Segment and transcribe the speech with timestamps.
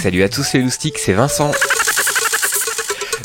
[0.00, 1.50] Salut à tous les loustiques, c'est Vincent.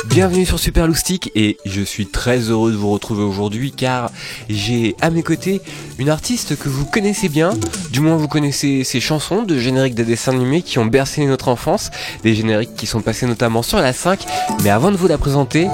[0.05, 4.09] Bienvenue sur Super Loustic et je suis très heureux de vous retrouver aujourd'hui car
[4.49, 5.61] j'ai à mes côtés
[5.99, 7.51] une artiste que vous connaissez bien,
[7.91, 11.47] du moins vous connaissez ses chansons de génériques de dessins animés qui ont bercé notre
[11.47, 11.91] enfance,
[12.23, 14.25] des génériques qui sont passés notamment sur la 5,
[14.63, 15.67] mais avant de vous la présenter,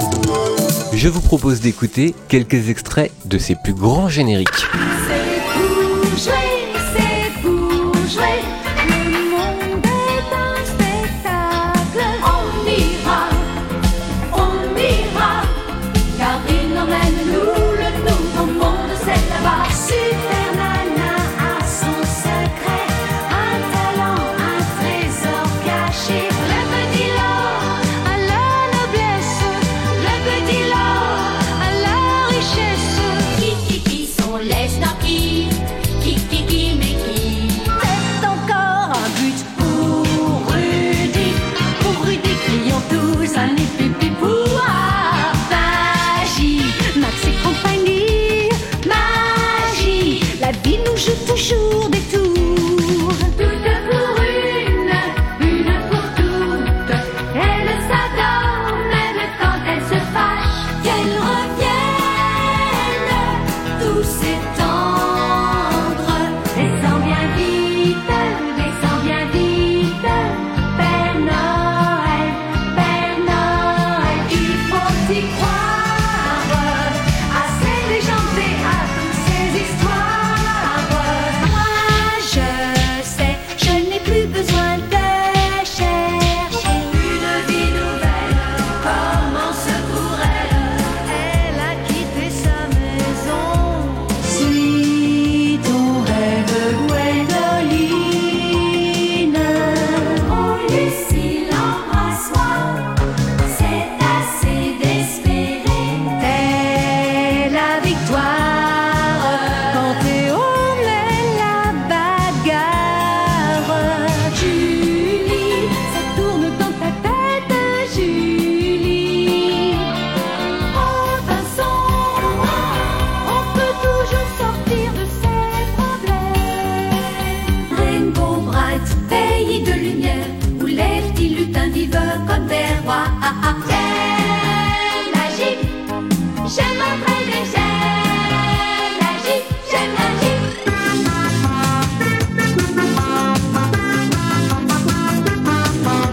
[0.92, 4.66] je vous propose d'écouter quelques extraits de ses plus grands génériques.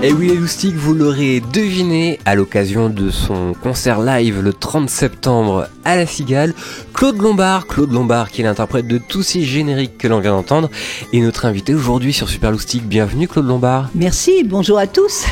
[0.08, 5.68] Et oui, les vous l'aurez deviné à l'occasion de son concert live le 30 septembre
[5.84, 6.54] à la Cigale,
[6.94, 10.70] Claude Lombard, Claude Lombard qui est l'interprète de tous ces génériques que l'on vient d'entendre,
[11.12, 12.88] est notre invité aujourd'hui sur Super Loustic.
[12.88, 13.90] Bienvenue Claude Lombard.
[13.96, 15.26] Merci, bonjour à tous.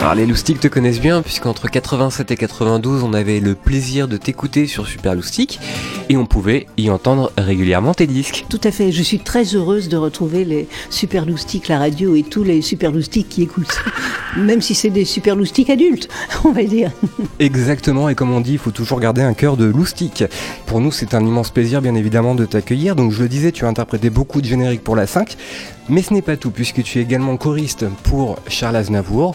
[0.00, 4.16] Alors les loustiques te connaissent bien puisqu'entre 87 et 92 on avait le plaisir de
[4.16, 5.60] t'écouter sur Super Loustique
[6.08, 8.46] et on pouvait y entendre régulièrement tes disques.
[8.48, 12.22] Tout à fait, je suis très heureuse de retrouver les Super Loustiques, la radio et
[12.22, 13.84] tous les Super Loustiques qui écoutent.
[14.38, 16.08] Même si c'est des Super Loustiques adultes,
[16.44, 16.90] on va dire.
[17.38, 20.24] Exactement, et comme on dit, il faut toujours garder un cœur de loustique.
[20.64, 22.96] Pour nous c'est un immense plaisir bien évidemment de t'accueillir.
[22.96, 25.36] Donc je le disais, tu as interprété beaucoup de génériques pour la 5.
[25.90, 29.34] Mais ce n'est pas tout, puisque tu es également choriste pour Charles Aznavour.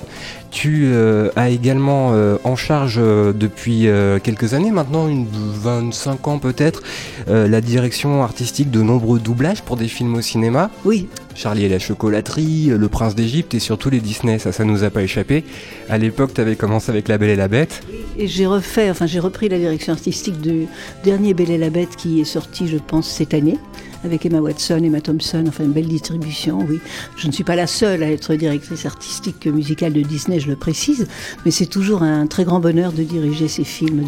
[0.56, 3.90] Tu euh, as également euh, en charge euh, depuis
[4.24, 6.82] quelques années, maintenant une 25 ans peut-être,
[7.28, 10.72] la direction artistique de nombreux doublages pour des films au cinéma.
[10.86, 11.10] Oui.
[11.34, 14.90] Charlie et la chocolaterie, Le Prince d'Égypte et surtout les Disney, ça, ça nous a
[14.90, 15.44] pas échappé.
[15.90, 17.84] À l'époque, tu avais commencé avec La Belle et la Bête.
[18.18, 20.68] Et j'ai refait, enfin j'ai repris la direction artistique du
[21.04, 23.58] dernier Belle et la Bête qui est sorti, je pense, cette année
[24.06, 26.80] avec Emma Watson, Emma Thompson, enfin une belle distribution, oui.
[27.18, 30.56] Je ne suis pas la seule à être directrice artistique musicale de Disney, je le
[30.56, 31.08] précise,
[31.44, 34.04] mais c'est toujours un très grand bonheur de diriger ces films,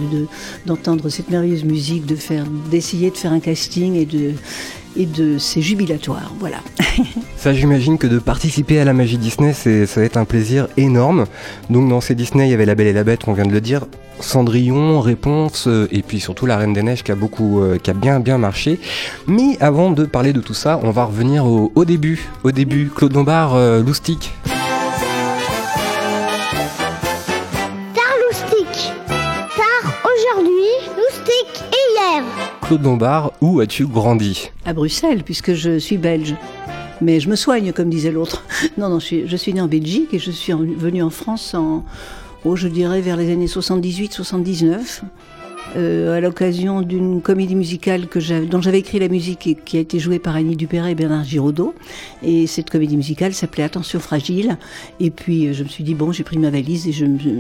[0.66, 4.34] d'entendre cette merveilleuse musique, d'essayer de faire un casting et de
[4.98, 6.58] et de c'est jubilatoire, voilà.
[7.38, 11.26] ça, j'imagine que de participer à la magie Disney, ça va être un plaisir énorme.
[11.70, 13.52] Donc, dans ces Disney, il y avait La Belle et la Bête, on vient de
[13.52, 13.86] le dire,
[14.20, 17.92] Cendrillon, Réponse, euh, et puis surtout La Reine des Neiges qui a beaucoup, euh, qui
[17.92, 18.80] a bien bien marché.
[19.28, 22.28] Mais avant de parler de tout ça, on va revenir au, début.
[22.44, 24.32] Au début, Claude Lombard, euh, Loustic.
[32.68, 34.52] Claude Lombard, où as-tu grandi?
[34.66, 36.36] À Bruxelles, puisque je suis belge.
[37.00, 38.44] Mais je me soigne, comme disait l'autre.
[38.78, 41.86] Non, non, je suis, je né en Belgique et je suis venu en France en,
[42.44, 45.04] oh, je dirais vers les années 78-79.
[45.76, 50.00] À l'occasion d'une comédie musicale que dont j'avais écrit la musique et qui a été
[50.00, 51.74] jouée par Annie Dupéret et Bernard Giraudot.
[52.24, 54.58] Et cette comédie musicale s'appelait Attention fragile.
[55.00, 56.92] Et puis je me suis dit, bon, j'ai pris ma valise et,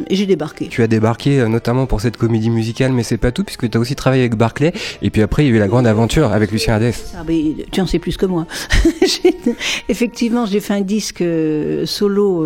[0.09, 0.68] j'ai débarqué.
[0.68, 3.81] Tu as débarqué notamment pour cette comédie musicale, mais c'est pas tout, puisque tu as
[3.81, 4.74] aussi travaillé avec Barclay.
[5.01, 6.94] Et puis après, il y a eu la grande aventure avec Lucien Hadès.
[7.15, 7.24] Ah,
[7.71, 8.45] tu en sais plus que moi.
[9.89, 11.24] Effectivement, j'ai fait un disque
[11.85, 12.45] solo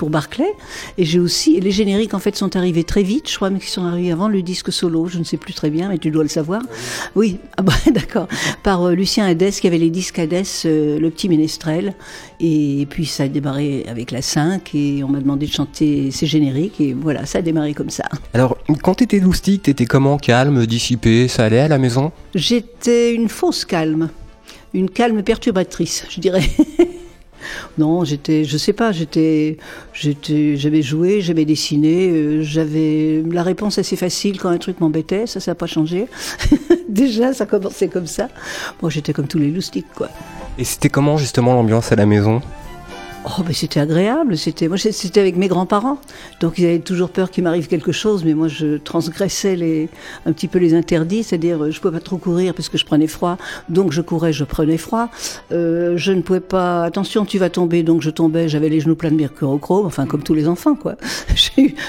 [0.00, 0.50] pour Barclay.
[0.96, 3.68] Et j'ai aussi, les génériques en fait sont arrivés très vite, je crois, mais qu'ils
[3.68, 6.22] sont arrivés avant le disque solo, je ne sais plus très bien, mais tu dois
[6.22, 6.62] le savoir.
[7.14, 8.26] Oui, ah bah, d'accord.
[8.62, 11.92] Par euh, Lucien Hadès, qui avait les disques Hadès, euh, Le Petit Ménestrel.
[12.40, 16.24] Et, puis ça a démarré avec la 5 et on m'a demandé de chanter ces
[16.24, 18.04] génériques et voilà, ça a démarré comme ça.
[18.32, 20.16] Alors, quand tu étais loustique, tu étais comment?
[20.16, 22.10] Calme, dissipé Ça allait à la maison?
[22.34, 24.08] J'étais une fausse calme.
[24.72, 26.48] Une calme perturbatrice, je dirais.
[27.78, 29.58] Non, j'étais, je sais pas, j'étais,
[29.92, 35.26] j'étais, j'avais joué, j'avais dessiné, euh, j'avais la réponse assez facile quand un truc m'embêtait,
[35.26, 36.06] ça, ça n'a pas changé.
[36.88, 38.28] Déjà, ça commençait comme ça.
[38.82, 40.08] Moi, j'étais comme tous les loustiques, quoi.
[40.58, 42.42] Et c'était comment justement l'ambiance à la maison?
[43.26, 44.38] Oh, ben c'était agréable.
[44.38, 45.98] C'était moi, c'était avec mes grands-parents,
[46.40, 48.24] donc ils avaient toujours peur qu'il m'arrive quelque chose.
[48.24, 49.90] Mais moi, je transgressais les,
[50.24, 52.86] un petit peu les interdits, c'est-à-dire euh, je pouvais pas trop courir parce que je
[52.86, 53.36] prenais froid,
[53.68, 55.10] donc je courais, je prenais froid.
[55.52, 56.84] Euh, je ne pouvais pas.
[56.84, 58.48] Attention, tu vas tomber, donc je tombais.
[58.48, 60.94] J'avais les genoux pleins de mercurochrome, enfin comme tous les enfants, quoi.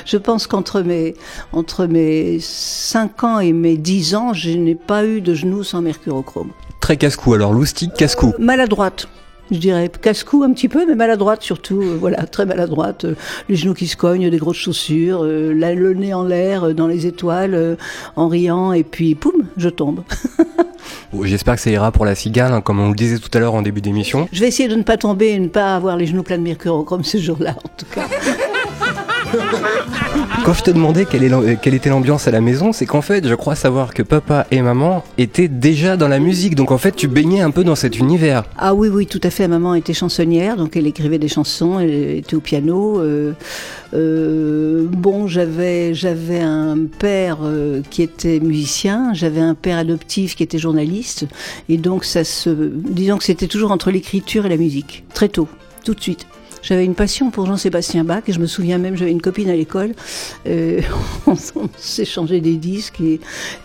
[0.06, 1.16] je pense qu'entre mes
[1.54, 5.81] entre mes 5 ans et mes 10 ans, je n'ai pas eu de genoux sans
[5.81, 6.51] mercurochrome.
[6.81, 7.36] Très casse-cou.
[7.36, 8.33] Alors loustique, casse-cou.
[8.38, 9.07] maladroite
[9.51, 11.81] je dirais casse-cou un petit peu, mais maladroite surtout.
[11.81, 13.06] Euh, voilà, très maladroite.
[13.06, 13.15] Euh,
[13.50, 17.06] les genoux qui se cognent, des grosses chaussures, euh, le nez en l'air, dans les
[17.06, 17.77] étoiles,
[18.15, 20.03] en riant, et puis poum, je tombe.
[21.24, 23.53] J'espère que ça ira pour la cigale, hein, comme on le disait tout à l'heure
[23.53, 24.30] en début d'émission.
[24.31, 26.44] Je vais essayer de ne pas tomber et ne pas avoir les genoux pleins de
[26.44, 28.07] mercure comme ce jour-là, en tout cas.
[30.44, 33.54] Quand je te demandais quelle, était l'ambiance à la maison, c'est qu'en fait, je crois
[33.54, 36.56] savoir que papa et maman étaient déjà dans la musique.
[36.56, 38.44] Donc en fait, tu baignais un peu dans cet univers.
[38.58, 39.48] Ah oui, oui, tout à fait.
[39.48, 43.00] Maman était chansonnière, donc elle écrivait des chansons, elle était au piano.
[43.00, 43.34] Euh,
[43.94, 50.42] euh, bon, j'avais j'avais un père euh, qui était musicien, j'avais un père adoptif qui
[50.42, 51.28] était journaliste,
[51.70, 55.48] et donc ça se, disons que c'était toujours entre l'écriture et la musique, très tôt,
[55.84, 56.26] tout de suite.
[56.62, 59.56] J'avais une passion pour Jean-Sébastien Bach et je me souviens même, j'avais une copine à
[59.56, 59.94] l'école,
[60.48, 60.81] euh,
[61.28, 61.36] on,
[61.78, 63.19] s'échangeait des disques et,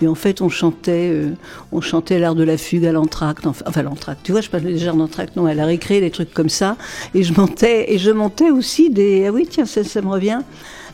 [0.06, 1.30] en fait on chantait, euh,
[1.72, 4.20] on chantait l'art de la fugue à l'entracte, enfin, l'entracte.
[4.24, 6.76] Tu vois, je parle déjà d'entracte, non, à la récré, des trucs comme ça.
[7.14, 10.40] Et je montais et je montais aussi des, ah oui tiens ça, ça me revient.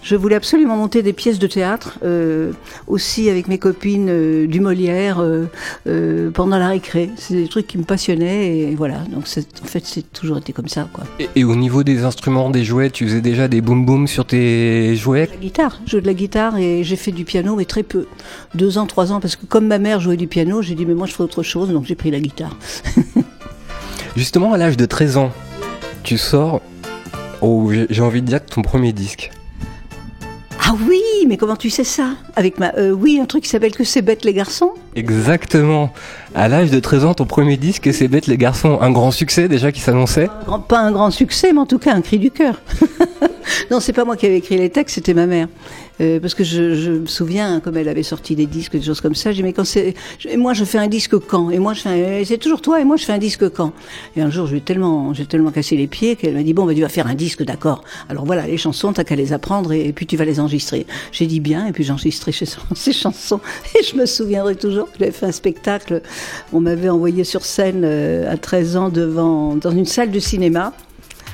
[0.03, 2.53] Je voulais absolument monter des pièces de théâtre, euh,
[2.89, 7.11] aussi avec mes copines euh, du Molière, euh, pendant la récré.
[7.17, 8.99] C'est des trucs qui me passionnaient et voilà.
[9.13, 10.89] Donc en fait, c'est toujours été comme ça.
[10.93, 11.05] Quoi.
[11.37, 14.97] Et, au niveau des instruments, des jouets, tu faisais déjà des boum boum sur tes
[14.97, 15.29] jouets?
[15.31, 15.81] La guitare.
[15.87, 18.07] Je joue de la guitare et j'ai fait du piano, mais très peu.
[18.57, 20.95] Deux ans, trois ans, parce que comme ma mère jouait du piano, j'ai dit mais
[20.95, 22.57] moi je ferai autre chose, donc j'ai pris la guitare.
[24.17, 25.33] Justement, à l'âge de 13 ans,
[26.03, 26.61] tu sors,
[27.41, 29.31] oh, j'ai envie de dire, ton premier disque.
[30.65, 32.11] Ah oui, mais comment tu sais ça?
[32.37, 34.73] Avec ma, euh, oui, un truc qui s'appelle Que c'est bête les garçons?
[34.95, 35.93] Exactement.
[36.35, 39.49] À l'âge de 13 ans, ton premier disque, C'est bête les garçons, un grand succès
[39.49, 40.29] déjà qui s'annonçait?
[40.69, 42.61] Pas un grand succès, mais en tout cas un cri du cœur.
[43.71, 45.49] non, c'est pas moi qui avais écrit les textes, c'était ma mère.
[46.01, 49.15] Euh, parce que je, me souviens, comme elle avait sorti des disques, des choses comme
[49.15, 49.95] ça, j'ai dit, mais quand c'est.
[50.37, 51.51] Moi, je fais un disque quand?
[51.51, 53.73] Et moi, je fais C'est toujours toi, et moi, je fais un disque quand?
[54.17, 56.81] Et un jour, j'ai tellement, tellement cassé les pieds qu'elle m'a dit, bon, bah, tu
[56.81, 57.85] vas faire un disque, d'accord.
[58.09, 60.87] Alors voilà, les chansons, t'as qu'à les apprendre, et, puis tu vas les enregistrer.
[61.13, 62.33] J'ai dit bien, et puis j'ai enregistré
[62.75, 63.41] ces chansons.
[63.79, 66.03] Et je me souviendrai toujours que j'avais fait un spectacle.
[66.53, 70.73] On m'avait envoyé sur scène euh, à 13 ans dans une salle de cinéma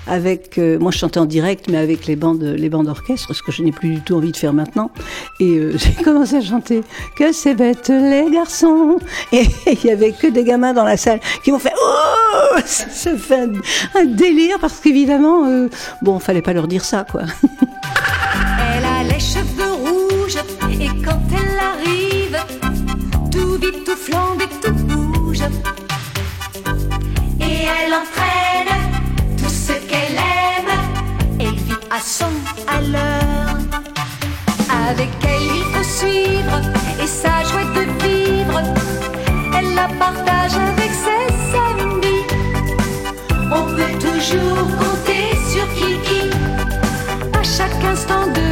[0.09, 3.42] avec, euh, moi je chantais en direct, mais avec les bandes, les bandes orchestres, ce
[3.42, 4.90] que je n'ai plus du tout envie de faire maintenant.
[5.38, 6.83] Et euh, j'ai commencé à chanter
[7.16, 8.99] que c'est bête les garçons.
[9.33, 13.16] Et il y avait que des gamins dans la salle qui m'ont fait oh, ça
[13.16, 13.49] fait
[13.95, 15.68] un, délire parce qu'évidemment, euh,
[16.02, 17.23] bon, fallait pas leur dire ça, quoi.
[18.76, 20.38] Elle a les cheveux rouges
[20.80, 22.38] et quand elle arrive,
[23.30, 23.97] tout vite, tout
[27.88, 28.68] Et elle entraîne
[31.90, 32.26] à son
[32.66, 33.57] à l'heure.
[34.90, 36.61] Avec elle, il faut suivre
[37.02, 38.61] et sa joie de vivre.
[39.57, 41.28] Elle la partage avec ses
[41.71, 42.25] amis.
[43.50, 46.30] On peut toujours compter sur Kiki
[47.33, 48.48] à chaque instant de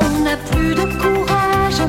[0.00, 1.80] on n'a plus de courage.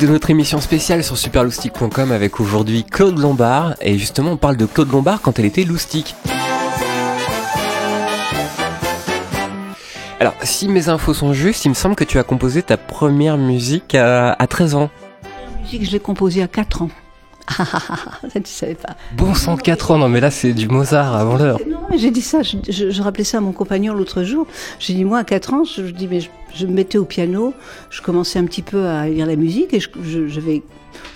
[0.00, 3.74] De notre émission spéciale sur superloustic.com avec aujourd'hui Claude Lombard.
[3.82, 6.14] Et justement, on parle de Claude Lombard quand elle était loustique.
[10.18, 13.36] Alors, si mes infos sont justes, il me semble que tu as composé ta première
[13.36, 14.90] musique à, à 13 ans.
[15.22, 16.90] La musique, je l'ai composée à 4 ans.
[17.58, 18.96] Ah, ah, ah, ah, ça, tu savais pas.
[19.16, 21.58] Bon sang, 4 ans, non mais là c'est du Mozart avant l'heure.
[21.68, 24.46] Non, mais j'ai dit ça, je, je- je rappelais ça à mon compagnon l'autre jour.
[24.78, 26.20] J'ai dit, moi, à 4 ans, je, je dis, mais
[26.54, 27.52] je, me mettais au piano,
[27.90, 29.80] je commençais un petit peu à lire la musique et
[30.28, 30.62] j'avais.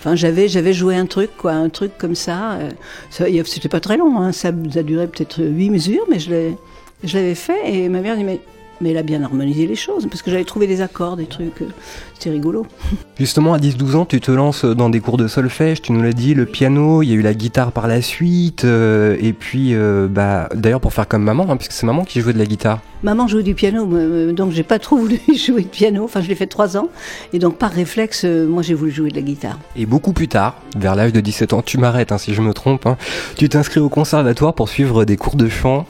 [0.00, 2.52] Enfin, j'avais, j'avais joué un truc, quoi, un truc comme ça.
[2.52, 2.70] euh,
[3.10, 6.56] ça c'était pas très long, hein, ça, ça durait peut-être 8 mesures, mais je l'ai,
[7.02, 8.40] je l'avais fait et ma mère dit, mais,
[8.80, 11.62] mais elle a bien harmonisé les choses, parce que j'avais trouvé des accords, des trucs,
[11.62, 11.66] euh,
[12.14, 12.66] c'était rigolo.
[13.18, 16.12] Justement, à 10-12 ans, tu te lances dans des cours de solfège, tu nous l'as
[16.12, 19.74] dit, le piano, il y a eu la guitare par la suite, euh, et puis,
[19.74, 22.46] euh, bah, d'ailleurs pour faire comme maman, hein, puisque c'est maman qui jouait de la
[22.46, 22.80] guitare.
[23.02, 23.86] Maman jouait du piano,
[24.32, 26.04] donc j'ai pas trop voulu jouer de piano.
[26.04, 26.88] Enfin, je l'ai fait trois ans,
[27.32, 29.58] et donc par réflexe, moi j'ai voulu jouer de la guitare.
[29.76, 32.54] Et beaucoup plus tard, vers l'âge de 17 ans, tu m'arrêtes hein, si je me
[32.54, 32.96] trompe, hein,
[33.36, 35.86] tu t'inscris au conservatoire pour suivre des cours de chant,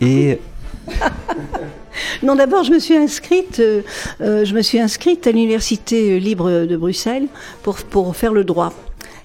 [0.00, 0.38] et
[2.22, 3.82] Non, d'abord, je me suis inscrite, euh,
[4.20, 7.26] euh, je me suis inscrite à l'université libre de Bruxelles
[7.62, 8.72] pour pour faire le droit.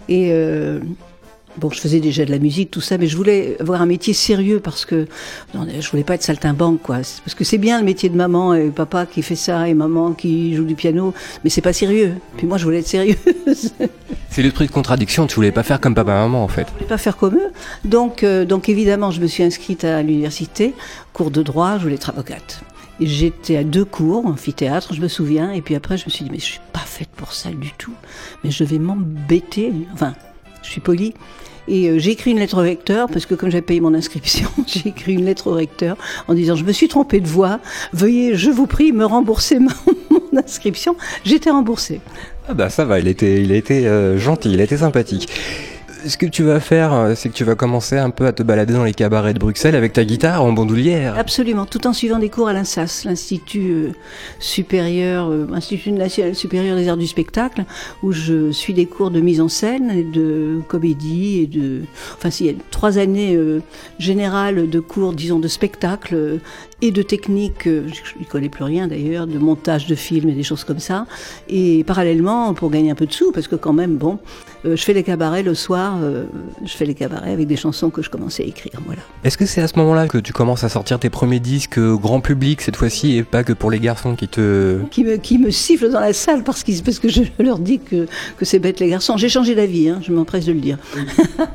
[0.10, 0.80] Et euh,
[1.58, 4.14] bon, je faisais déjà de la musique, tout ça, mais je voulais avoir un métier
[4.14, 5.08] sérieux parce que
[5.54, 6.98] non, je voulais pas être saltimbanque, quoi.
[6.98, 10.14] Parce que c'est bien le métier de maman et papa qui fait ça et maman
[10.14, 12.14] qui joue du piano, mais c'est pas sérieux.
[12.38, 13.18] Puis moi, je voulais être sérieuse.
[14.30, 16.68] c'est le truc de contradiction, tu voulais pas faire comme papa-maman en fait.
[16.70, 17.52] Je voulais pas faire comme eux.
[17.86, 20.74] Donc, euh, donc évidemment, je me suis inscrite à l'université,
[21.14, 22.62] cours de droit, je voulais être avocate.
[23.00, 26.24] Et J'étais à deux cours, amphithéâtre, je me souviens, et puis après je me suis
[26.24, 27.94] dit, mais je suis pas faite pour ça du tout,
[28.44, 30.14] mais je vais m'embêter, enfin,
[30.62, 31.14] je suis polie.
[31.68, 34.50] Et euh, j'ai écrit une lettre au recteur, parce que comme j'avais payé mon inscription,
[34.68, 37.60] j'ai écrit une lettre au recteur en disant, je me suis trompée de voie,
[37.94, 39.70] veuillez, je vous prie, me rembourser mon,
[40.38, 40.96] inscription.
[41.26, 42.00] J'étais remboursée.
[42.48, 45.30] Ah bah ça va, il été, il été euh, gentil, il été sympathique.
[46.06, 48.42] Ce que tu vas faire, euh, c'est que tu vas commencer un peu à te
[48.42, 51.16] balader dans les cabarets de Bruxelles avec ta guitare en bandoulière.
[51.18, 53.92] Absolument, tout en suivant des cours à l'INSAS, l'Institut euh,
[54.40, 57.66] supérieur, euh, Institut national supérieur des arts du spectacle,
[58.02, 61.82] où je suis des cours de mise en scène de comédie et de,
[62.16, 63.38] enfin, il y a trois années
[64.00, 66.40] générales de cours, disons, de spectacle
[66.82, 70.34] et de technique, euh, je ne connais plus rien d'ailleurs, de montage de films et
[70.34, 71.06] des choses comme ça.
[71.50, 74.18] Et parallèlement, pour gagner un peu de sous, parce que quand même, bon,
[74.66, 76.26] euh, je fais les cabarets le soir, euh,
[76.66, 79.02] je fais les cabarets avec des chansons que je commençais à écrire, voilà.
[79.24, 82.20] Est-ce que c'est à ce moment-là que tu commences à sortir tes premiers disques grand
[82.22, 84.80] public cette fois-ci et pas que pour les garçons qui te...
[84.92, 87.80] qui me, qui me sifflent dans la salle parce, qu'ils- parce que je leur dis
[87.80, 88.08] que,
[88.38, 89.18] que c'est bête les garçons.
[89.18, 90.78] J'ai changé d'avis, hein, je m'empresse de le dire.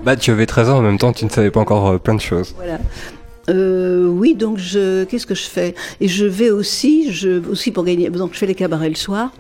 [0.05, 2.21] Bah tu avais 13 ans en même temps, tu ne savais pas encore plein de
[2.21, 2.55] choses.
[2.57, 2.79] Voilà.
[3.49, 5.75] Euh, oui, donc je, qu'est-ce que je fais?
[6.01, 8.11] Et je vais aussi, je, aussi pour gagner.
[8.11, 9.33] Donc je fais les cabarets le soir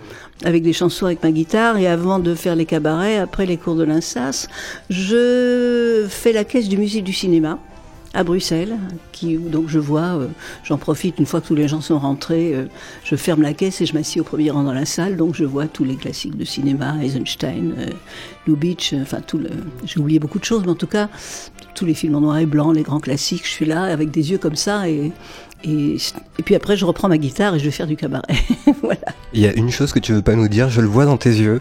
[0.45, 3.75] avec des chansons avec ma guitare et avant de faire les cabarets, après les cours
[3.75, 4.49] de l'INSAS,
[4.91, 7.59] je fais la caisse du musée du cinéma
[8.17, 8.79] à Bruxelles,
[9.13, 10.29] qui donc je vois, euh,
[10.65, 12.65] j'en profite une fois que tous les gens sont rentrés, euh,
[13.05, 15.45] je ferme la caisse et je m'assieds au premier rang dans la salle, donc je
[15.45, 17.91] vois tous les classiques de cinéma, Eisenstein, euh,
[18.47, 19.51] Lubitsch, enfin tout le,
[19.85, 21.11] j'ai oublié beaucoup de choses, mais en tout cas
[21.75, 24.31] tous les films en noir et blanc, les grands classiques, je suis là avec des
[24.31, 25.13] yeux comme ça et
[25.65, 25.97] et,
[26.39, 28.23] et puis après je reprends ma guitare et je vais faire du cabaret,
[28.83, 29.13] voilà.
[29.35, 31.19] Il y a une chose que tu veux pas nous dire, je le vois dans
[31.19, 31.61] tes yeux.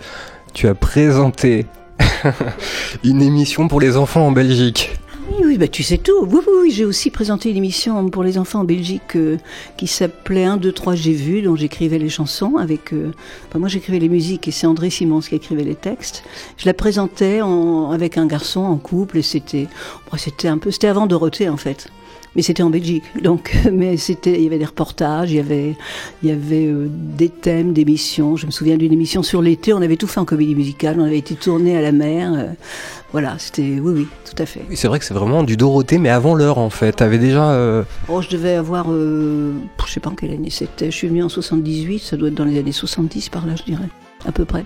[0.54, 1.66] Tu as présenté
[3.04, 4.92] une émission pour les enfants en Belgique.
[5.28, 6.26] Oui, oui, bah, tu sais tout.
[6.26, 9.38] Oui, oui, oui, j'ai aussi présenté une émission pour les enfants en Belgique euh,
[9.76, 12.94] qui s'appelait 1, 2, 3, j'ai vu, dont j'écrivais les chansons avec...
[12.94, 13.12] euh,
[13.56, 16.24] moi, j'écrivais les musiques et c'est André Simons qui écrivait les textes.
[16.58, 19.68] Je la présentais en, avec un garçon en couple et c'était...
[20.18, 20.70] c'était un peu...
[20.70, 21.88] C'était avant Dorothée, en fait.
[22.36, 25.76] Mais c'était en Belgique, donc mais c'était il y avait des reportages, il y avait
[26.22, 28.36] il y avait euh, des thèmes d'émissions.
[28.36, 31.06] Je me souviens d'une émission sur l'été, on avait tout fait en comédie musicale, on
[31.06, 32.34] avait été tourné à la mer.
[32.36, 32.48] euh,
[33.14, 34.62] voilà, c'était oui oui, tout à fait.
[34.70, 36.92] Oui, c'est vrai que c'est vraiment du Dorothée, mais avant l'heure en fait.
[36.92, 37.52] T'avais déjà...
[37.52, 39.54] euh, Oh, je devais avoir, euh,
[39.86, 40.92] je sais pas en quelle année c'était.
[40.92, 43.64] Je suis venue en 78, ça doit être dans les années 70 par là, je
[43.64, 43.88] dirais,
[44.28, 44.66] à peu près.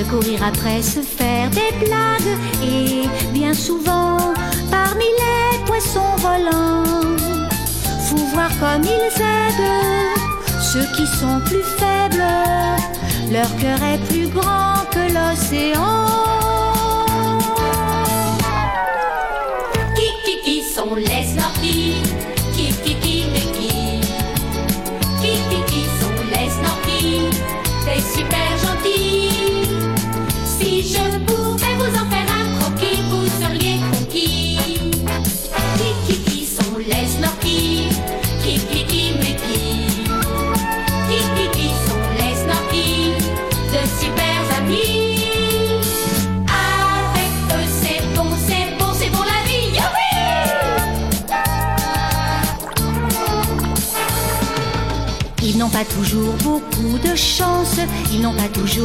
[0.00, 4.18] Se courir après, se faire des blagues, et bien souvent,
[4.70, 6.84] parmi les poissons volants,
[8.06, 10.20] faut voir comme ils aident
[10.60, 12.24] ceux qui sont plus faibles,
[13.30, 16.06] leur cœur est plus grand que l'océan.
[19.96, 21.39] Qui, qui, qui sont les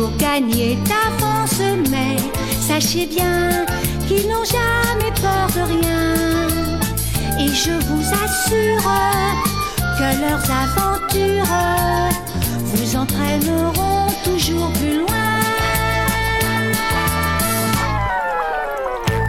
[0.06, 2.18] toujours gagné d'avance, mais
[2.60, 3.66] sachez bien
[4.08, 6.48] qu'ils n'ont jamais peur de rien.
[7.40, 8.92] Et je vous assure
[9.98, 11.56] que leurs aventures
[12.66, 15.06] vous entraîneront toujours plus loin.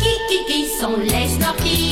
[0.00, 1.85] Qui, qui sont les snorkies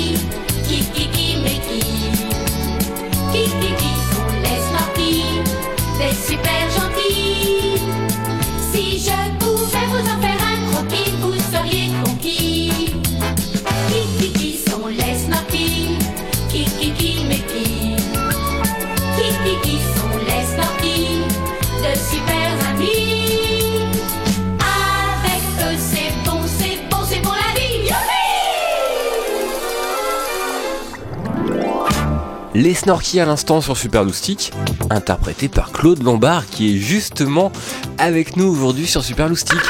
[32.74, 34.50] Les Snorkies à l'instant sur Super Loustic,
[34.90, 37.52] interprété par Claude Lombard qui est justement
[37.98, 39.60] avec nous aujourd'hui sur Super Loustic.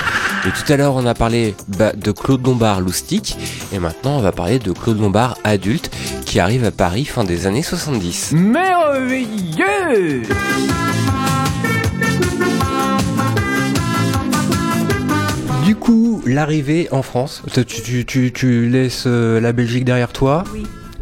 [0.47, 3.37] Et tout à l'heure on a parlé bah, de Claude Lombard Loustic
[3.75, 5.90] et maintenant on va parler de Claude Lombard adulte
[6.25, 8.33] qui arrive à Paris fin des années 70.
[8.33, 10.23] Merveilleux
[15.64, 20.45] Du coup, l'arrivée en France, tu, tu- tu- tu laisses euh, la Belgique derrière toi,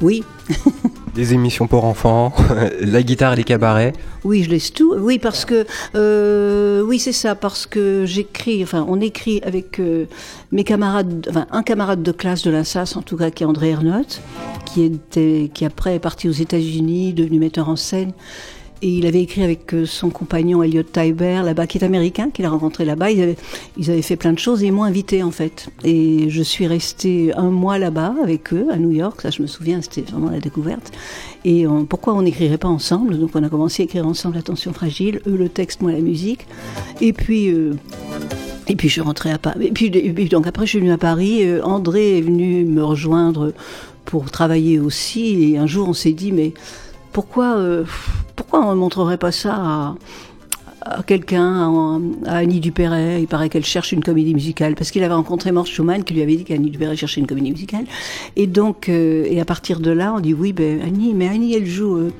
[0.01, 0.23] Oui,
[1.14, 2.33] les émissions pour enfants,
[2.81, 3.92] la guitare et les cabarets.
[4.25, 4.94] oui, je laisse tout.
[4.98, 8.62] Oui, parce que euh, oui, c'est ça, parce que j'écris.
[8.62, 10.07] Enfin, on écrit avec euh,
[10.51, 13.70] mes camarades, enfin un camarade de classe de l'INSAS, en tout cas, qui est André
[13.70, 14.20] Ernotte,
[14.64, 18.12] qui était, qui après est parti aux États-Unis, devenu metteur en scène.
[18.83, 22.45] Et il avait écrit avec euh, son compagnon Elliot Tyber, là-bas, qui est américain, qu'il
[22.45, 23.11] a rencontré là-bas.
[23.12, 25.68] Ils avaient, fait plein de choses et ils m'ont invité, en fait.
[25.85, 29.21] Et je suis restée un mois là-bas avec eux, à New York.
[29.23, 30.92] Ça, je me souviens, c'était vraiment la découverte.
[31.45, 33.18] Et pourquoi on n'écrirait pas ensemble?
[33.18, 36.47] Donc, on a commencé à écrire ensemble Attention fragile, eux le texte, moi la musique.
[37.01, 37.49] Et puis.
[37.49, 37.75] euh,
[38.68, 39.66] et puis je rentrée à Paris.
[39.66, 41.40] Et puis, et puis, donc après je suis venue à Paris.
[41.42, 43.53] Euh, André est venu me rejoindre
[44.05, 45.53] pour travailler aussi.
[45.53, 46.55] Et un jour on s'est dit mais
[47.12, 47.85] pourquoi euh,
[48.37, 49.94] pourquoi on ne montrerait pas ça
[50.85, 55.14] à, quelqu'un, à, Annie Dupéret Il paraît qu'elle cherche une comédie musicale parce qu'il avait
[55.14, 57.85] rencontré Morse Schumann qui lui avait dit qu'Annie Dupéret cherchait une comédie musicale.
[58.37, 61.55] Et donc euh, et à partir de là on dit oui ben Annie mais Annie
[61.55, 62.12] elle joue euh,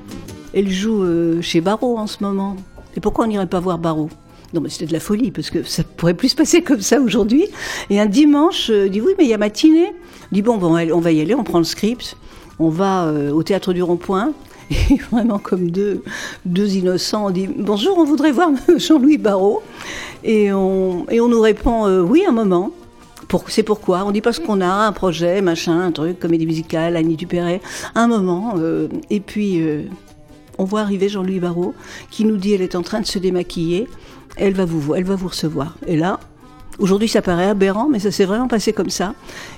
[0.53, 1.03] elle joue
[1.41, 2.55] chez Barreau en ce moment.
[2.95, 4.09] Et pourquoi on n'irait pas voir Barreau
[4.53, 7.01] non, mais c'était de la folie, parce que ça pourrait plus se passer comme ça
[7.01, 7.45] aujourd'hui.
[7.89, 9.87] Et un dimanche, euh, dit oui, mais il y a matinée.
[10.31, 12.15] On dit bon, bon, on va y aller, on prend le script,
[12.59, 14.31] on va au théâtre du Rond-Point.
[14.91, 16.03] Et vraiment, comme deux,
[16.45, 19.61] deux innocents, on dit bonjour, on voudrait voir Jean-Louis Barrault.
[20.23, 22.71] Et on, et on nous répond euh, oui, un moment.
[23.27, 24.03] Pour- C'est pourquoi?
[24.05, 27.61] On dit parce qu'on a un projet, machin, un truc, comédie musicale, Annie Dupéret,
[27.95, 28.53] un moment.
[28.57, 29.83] euh, et puis, euh,
[30.57, 31.73] on voit arriver Jean-Louis Barrault
[32.11, 33.87] qui nous dit elle est en train de se démaquiller,
[34.37, 35.75] elle va vous, vo- elle va vous recevoir.
[35.87, 36.19] Et là,
[36.79, 39.13] aujourd'hui ça paraît aberrant, mais ça s'est vraiment passé comme ça.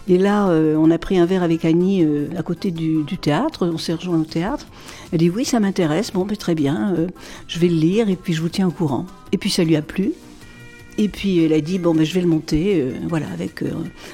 [0.07, 3.17] Et là, euh, on a pris un verre avec Annie euh, à côté du, du
[3.17, 4.65] théâtre, on s'est rejoint au théâtre.
[5.11, 7.07] Elle dit oui, ça m'intéresse, bon, ben, très bien, euh,
[7.47, 9.05] je vais le lire et puis je vous tiens au courant.
[9.31, 10.11] Et puis ça lui a plu.
[10.97, 13.67] Et puis elle a dit bon ben je vais le monter, euh, voilà avec euh,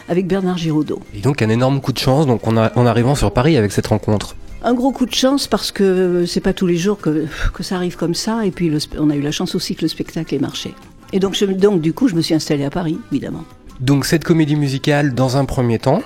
[0.10, 1.00] avec Bernard Giraudot.
[1.16, 3.72] Et donc un énorme coup de chance donc on a- en arrivant sur Paris avec
[3.72, 4.36] cette rencontre.
[4.64, 7.76] Un gros coup de chance parce que c'est pas tous les jours que, que ça
[7.76, 8.48] arrive comme ça.
[8.48, 10.74] Et puis le on a eu la chance aussi que le spectacle ait marché.
[11.14, 13.44] Et donc, je, donc du coup, je me suis installée à Paris, évidemment.
[13.82, 16.04] Donc cette comédie musicale dans un premier temps.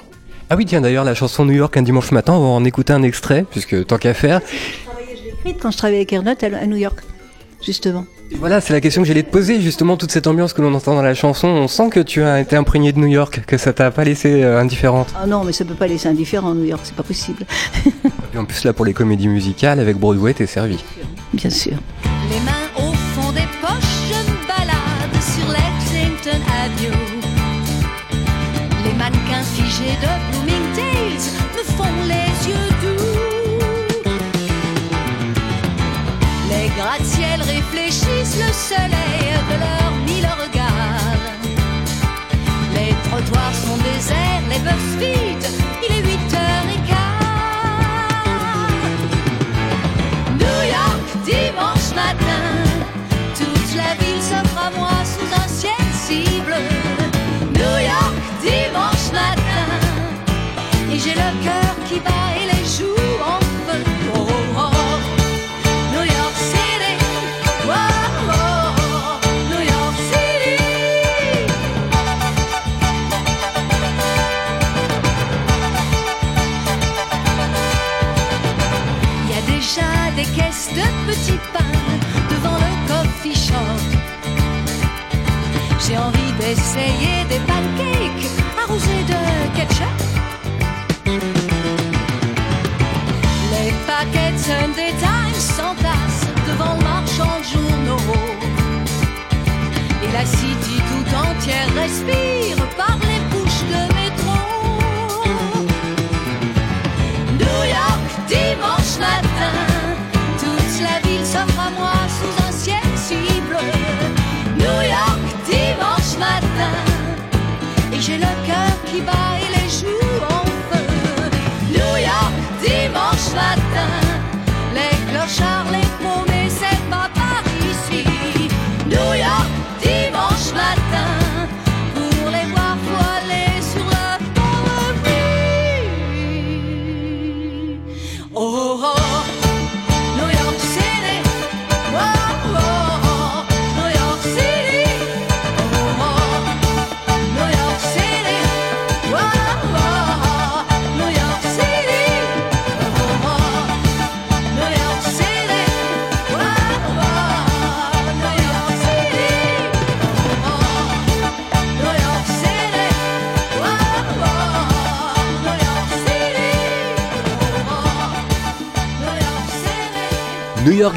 [0.50, 2.94] Ah oui tiens d'ailleurs la chanson New York un dimanche matin on va en écouter
[2.94, 4.42] un extrait puisque tant qu'à faire.
[5.44, 7.00] écrite quand je travaillais avec Ernest à, New York,
[7.62, 8.06] justement.
[8.32, 10.74] Et voilà c'est la question que j'allais te poser justement toute cette ambiance que l'on
[10.74, 11.50] entend dans la chanson.
[11.50, 14.42] On sent que tu as été imprégné de New York, que ça t'a pas laissé
[14.42, 15.14] euh, indifférente.
[15.20, 17.46] Ah non, mais ça peut pas laisser indifférent New York, c'est pas possible.
[18.34, 20.82] Et en plus là pour les comédies musicales avec Broadway t'es servi.
[21.34, 21.74] Bien sûr.
[22.32, 22.65] Les mains
[28.84, 34.10] Les mannequins figés de Bloomingdale's me font les yeux doux.
[36.50, 41.36] Les gratte-ciels réfléchissent le soleil de leurs mille regards.
[42.74, 45.06] Les trottoirs sont déserts, les bus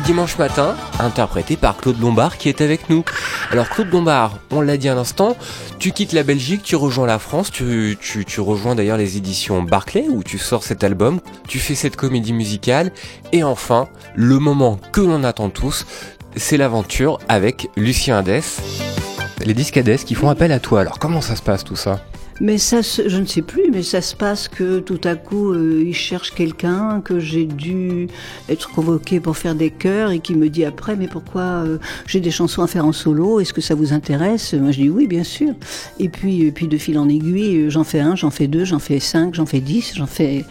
[0.09, 3.05] dimanche matin, interprété par Claude Lombard qui est avec nous.
[3.53, 5.37] Alors Claude Lombard, on l'a dit à l'instant,
[5.79, 7.99] tu quittes la Belgique, tu rejoins la France, tu,
[8.39, 12.91] rejoins d'ailleurs les éditions Barclay où tu sors cet album, tu fais cette comédie musicale
[13.33, 15.85] et enfin, le moment que l'on attend tous,
[16.37, 18.63] c'est l'aventure avec Lucien Hadès.
[19.45, 20.81] Les disques Hadès qui font appel à toi.
[20.81, 22.01] Alors comment ça se passe tout ça?
[22.41, 25.53] Mais ça, se- je ne sais plus, mais ça se passe que tout à coup,
[25.53, 28.07] euh, il cherche quelqu'un, que j'ai dû
[28.49, 32.21] être convoqué pour faire des chœurs et qui me dit après, mais pourquoi euh, j'ai
[32.21, 33.41] des chansons à faire en solo?
[33.41, 34.55] Est-ce que ça vous intéresse?
[34.55, 35.53] Moi, je dis oui, bien sûr.
[35.99, 38.65] Et puis, et puis de fil en aiguille, euh, j'en fais un, j'en fais deux,
[38.65, 40.45] j'en fais cinq, j'en fais dix, j'en fais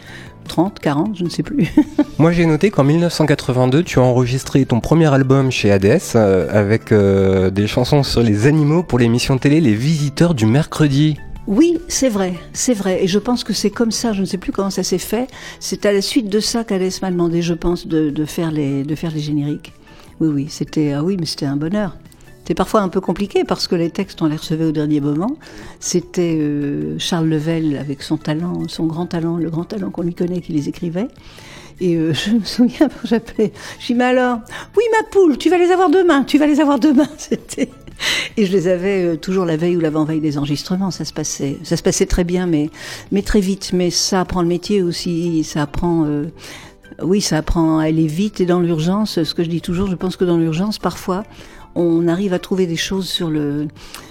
[0.49, 1.67] 30, 40, je ne sais plus.
[2.19, 6.91] Moi j'ai noté qu'en 1982 tu as enregistré ton premier album chez Hades euh, avec
[6.93, 11.17] euh, des chansons sur les animaux pour l'émission télé Les Visiteurs du mercredi.
[11.47, 13.03] Oui, c'est vrai, c'est vrai.
[13.03, 15.27] Et je pense que c'est comme ça, je ne sais plus comment ça s'est fait.
[15.61, 18.83] C'est à la suite de ça qu'Alès m'a demandé, je pense, de, de faire les,
[18.83, 19.71] de faire les génériques.
[20.19, 21.95] Oui, oui, c'était, ah oui, mais c'était un bonheur.
[22.39, 25.37] C'était parfois un peu compliqué parce que les textes, on les recevait au dernier moment.
[25.79, 30.15] C'était euh, Charles Level avec son talent, son grand talent, le grand talent qu'on lui
[30.15, 31.07] connaît, qui les écrivait.
[31.79, 34.39] Et euh, je me souviens, j'appelais, je dis, mais alors,
[34.75, 37.07] oui, ma poule, tu vas les avoir demain, tu vas les avoir demain.
[37.17, 37.69] C'était,
[38.37, 40.91] et je les avais euh, toujours la veille ou l'avant-veille des enregistrements.
[40.91, 42.69] Ça se passait, ça se passait très bien, mais,
[43.11, 43.71] mais très vite.
[43.73, 45.43] Mais ça apprend le métier aussi.
[45.43, 46.25] Ça apprend, euh,
[47.01, 49.23] oui, ça apprend à aller vite et dans l'urgence.
[49.23, 51.23] Ce que je dis toujours, je pense que dans l'urgence, parfois,
[51.75, 53.67] on arrive à trouver des choses sur le,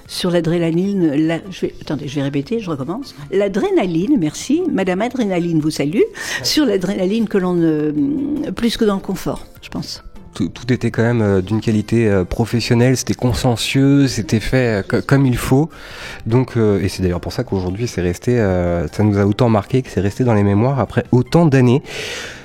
[0.07, 1.27] sur l'adrénaline.
[1.27, 3.14] La, je vais, attendez, je vais répéter, je recommence.
[3.31, 4.62] L'adrénaline, merci.
[4.70, 6.03] Madame Adrénaline vous salue.
[6.42, 10.03] Sur l'adrénaline que l'on ne, plus que dans le confort, je pense
[10.37, 15.27] tout, était quand même euh, d'une qualité euh, professionnelle, c'était consciencieux, c'était fait euh, comme
[15.27, 15.70] il faut.
[16.27, 18.37] Donc, et c'est d'ailleurs pour ça qu'aujourd'hui, c'est resté,
[18.92, 21.83] ça nous a autant marqué que c'est resté dans les mémoires après autant d'années.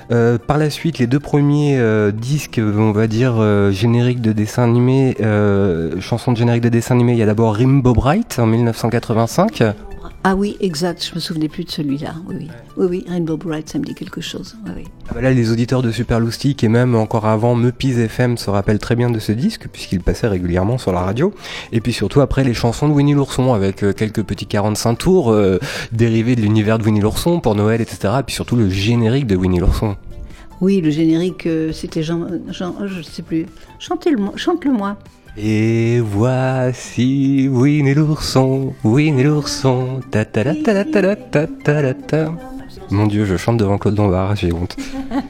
[0.08, 1.80] Par la suite, les deux premiers
[2.12, 5.16] disques, on va dire génériques de dessin animé,
[6.00, 9.62] chansons de générique de dessin animé, il y a d'abord Rimbo Bright en 1985.
[10.24, 12.14] Ah oui, exact, je me souvenais plus de celui-là.
[12.28, 14.54] Oui, oui, oui, oui Rainbow Bright, ça me dit quelque chose.
[14.66, 14.84] Oui, oui.
[15.08, 18.48] Ah bah là, les auditeurs de Super Loustic et même encore avant Meupis FM se
[18.48, 21.34] rappellent très bien de ce disque puisqu'il passait régulièrement sur la radio.
[21.72, 25.32] Et puis surtout après les chansons de Winnie l'ourson avec euh, quelques petits 45 tours
[25.32, 25.58] euh,
[25.90, 28.14] dérivés de l'univers de Winnie l'ourson pour Noël, etc.
[28.20, 29.96] Et puis surtout le générique de Winnie l'ourson.
[30.60, 33.46] Oui, le générique, euh, c'était Jean, Jean, je sais plus.
[33.80, 34.96] Chantez-le, chante-le moi.
[35.36, 41.46] Et voici Win et l'ourson, Win et l'ourson, ta ta la ta la ta ta
[41.46, 42.32] ta ta.
[42.90, 44.76] Mon dieu, je chante devant Claude Lombard, j'ai honte.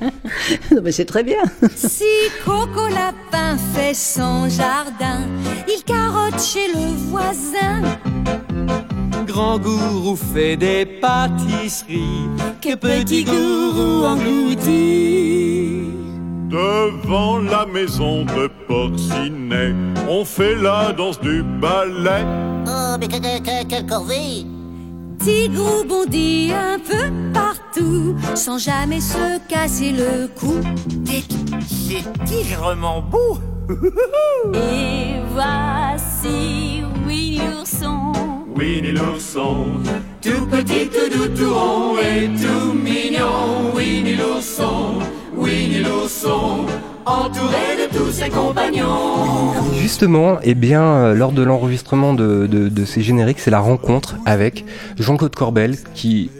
[0.73, 1.43] non mais c'est très bien.
[1.77, 2.05] si
[2.45, 5.21] Coco Lapin fait son jardin,
[5.69, 7.83] il carotte chez le voisin.
[9.25, 12.29] Grand gourou fait des pâtisseries
[12.61, 16.02] que petit gourou engloutit.
[16.53, 19.75] Devant la maison de Porcinet,
[20.07, 22.27] on fait la danse du ballet.
[22.67, 24.45] Oh, mais quelle corvée
[25.19, 30.61] Tigrou bondit un peu partout, sans jamais se casser le cou.
[31.65, 33.39] C'est tigrement beau
[34.53, 38.13] Et voici Winnie l'ourson.
[38.55, 39.69] Winnie l'ourson,
[40.21, 43.73] tout petit, tout doux, tout rond et tout mignon.
[43.75, 44.99] Winnie l'ourson,
[45.37, 46.67] Winnie l'ourson,
[47.07, 49.53] entouré de tous ses compagnons.
[49.75, 54.17] Justement, eh bien, euh, lors de l'enregistrement de, de, de ces génériques, c'est la rencontre
[54.27, 54.65] avec
[54.99, 56.31] Jean-Claude Corbel qui,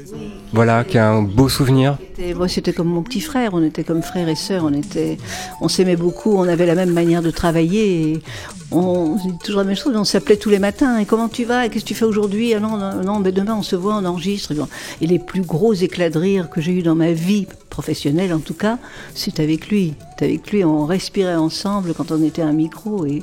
[0.53, 1.97] voilà, qui a un beau souvenir.
[2.37, 3.55] Moi, c'était comme mon petit frère.
[3.55, 4.65] On était comme frère et sœur.
[4.65, 5.17] On était,
[5.61, 6.37] on s'aimait beaucoup.
[6.37, 8.13] On avait la même manière de travailler.
[8.13, 8.23] Et
[8.71, 9.95] on toujours la même chose.
[9.97, 10.99] On s'appelait tous les matins.
[10.99, 11.69] Et comment tu vas?
[11.69, 12.55] Qu'est-ce que tu fais aujourd'hui?
[12.55, 14.53] Ah non, non, mais demain on se voit, on enregistre.
[15.01, 18.41] Et les plus gros éclats de rire que j'ai eu dans ma vie professionnelle, en
[18.41, 18.79] tout cas,
[19.15, 19.95] c'est avec lui.
[20.19, 20.65] C'est avec lui.
[20.65, 23.23] On respirait ensemble quand on était à un micro et,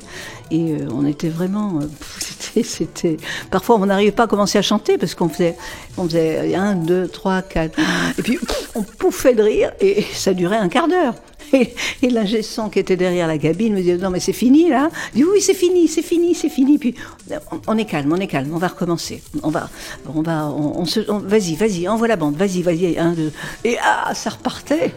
[0.50, 1.78] et euh, on était vraiment.
[1.80, 1.86] euh,
[2.18, 3.16] c'était, c'était.
[3.50, 5.56] Parfois, on n'arrivait pas à commencer à chanter parce qu'on faisait,
[5.96, 7.78] on faisait un, deux, trois, quatre.
[8.18, 8.38] Et puis,
[8.74, 11.14] on pouffait de rire et ça durait un quart d'heure.
[11.52, 14.68] Et, et l'ingé son qui était derrière la cabine me disait non mais c'est fini
[14.68, 14.88] là.
[15.12, 16.78] Je dis oui c'est fini, c'est fini, c'est fini.
[16.78, 16.94] Puis
[17.66, 19.20] on, est calme, on est calme, on va recommencer.
[19.42, 19.68] On va,
[20.14, 23.32] on va, on, se, vas-y, vas-y, envoie la bande, vas-y, vas-y, un, deux.
[23.64, 24.92] Et ah ça repartait.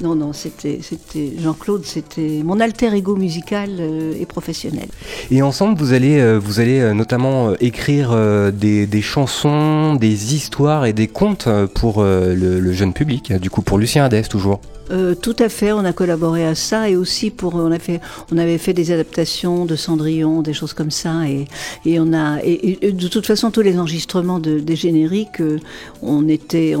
[0.00, 4.88] Non non c'était, c'était Jean-Claude, c'était mon alter ego musical euh, et professionnel.
[5.30, 8.16] Et ensemble, vous allez, euh, vous allez euh, notamment écrire
[8.52, 13.50] des, des chansons, des histoires et des contes pour le, le jeune public, euh, du
[13.50, 14.60] coup pour Lucien Hadès toujours.
[14.90, 18.00] Euh, tout à fait, on a collaboré à ça et aussi pour on a fait
[18.32, 21.46] on avait fait des adaptations de Cendrillon, des choses comme ça et
[21.84, 25.58] et on a et, de toute façon tous les enregistrements de, des génériques euh,
[26.02, 26.74] on était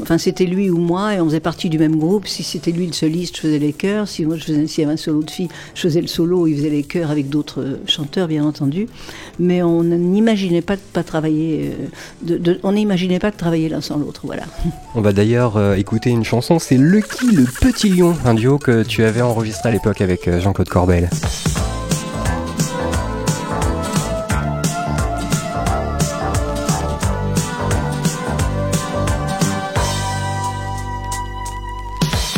[0.00, 2.26] enfin c'était lui ou moi et on faisait partie du même groupe.
[2.26, 4.08] Si c'était lui le soliste, je faisais les chœurs.
[4.08, 6.46] Si moi je faisais s'il y avait un solo de fille, je faisais le solo,
[6.46, 8.88] il faisait les chœurs avec d'autres euh, chanteurs bien entendu.
[9.38, 11.72] Mais on n'imaginait pas de pas travailler
[12.22, 14.44] de, on n'imaginait pas de travailler l'un sans l'autre, voilà.
[14.94, 19.04] On va d'ailleurs écouter une chanson, c'est Lucky le Petit Lion, un duo que tu
[19.04, 21.08] avais enregistré à l'époque avec euh, Jean-Claude Corbel.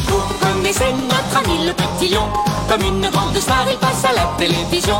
[0.07, 2.23] Vous connaissez notre ami le petit lion.
[2.69, 4.97] Comme une grande star, il passe à la télévision.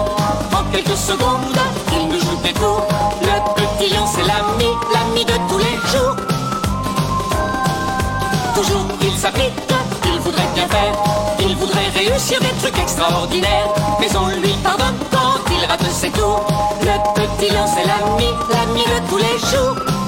[0.53, 1.57] En quelques secondes,
[1.93, 2.87] il nous joue des tours
[3.23, 6.17] Le petit lion, c'est l'ami, l'ami de tous les jours.
[8.55, 9.74] Toujours il s'applique,
[11.41, 13.69] il voudrait réussir des trucs extraordinaires.
[14.01, 16.47] Mais on lui pardonne quand il rate ses tours
[16.81, 20.04] Le petit lion, c'est l'ami, l'ami de tous les jours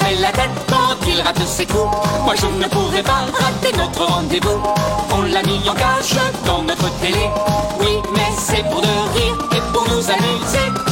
[0.00, 1.90] fait la tête quand il rate ses coups,
[2.24, 4.60] moi je ne pourrais pas rater notre rendez-vous.
[5.12, 7.28] On l'a mis en cage dans notre télé,
[7.80, 10.89] oui, mais c'est pour de rire et pour nous amuser.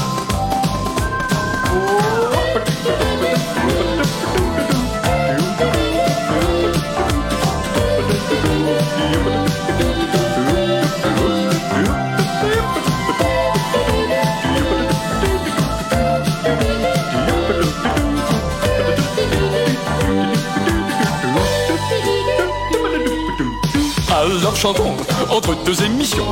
[24.58, 24.96] Chantons
[25.30, 26.26] entre deux émissions.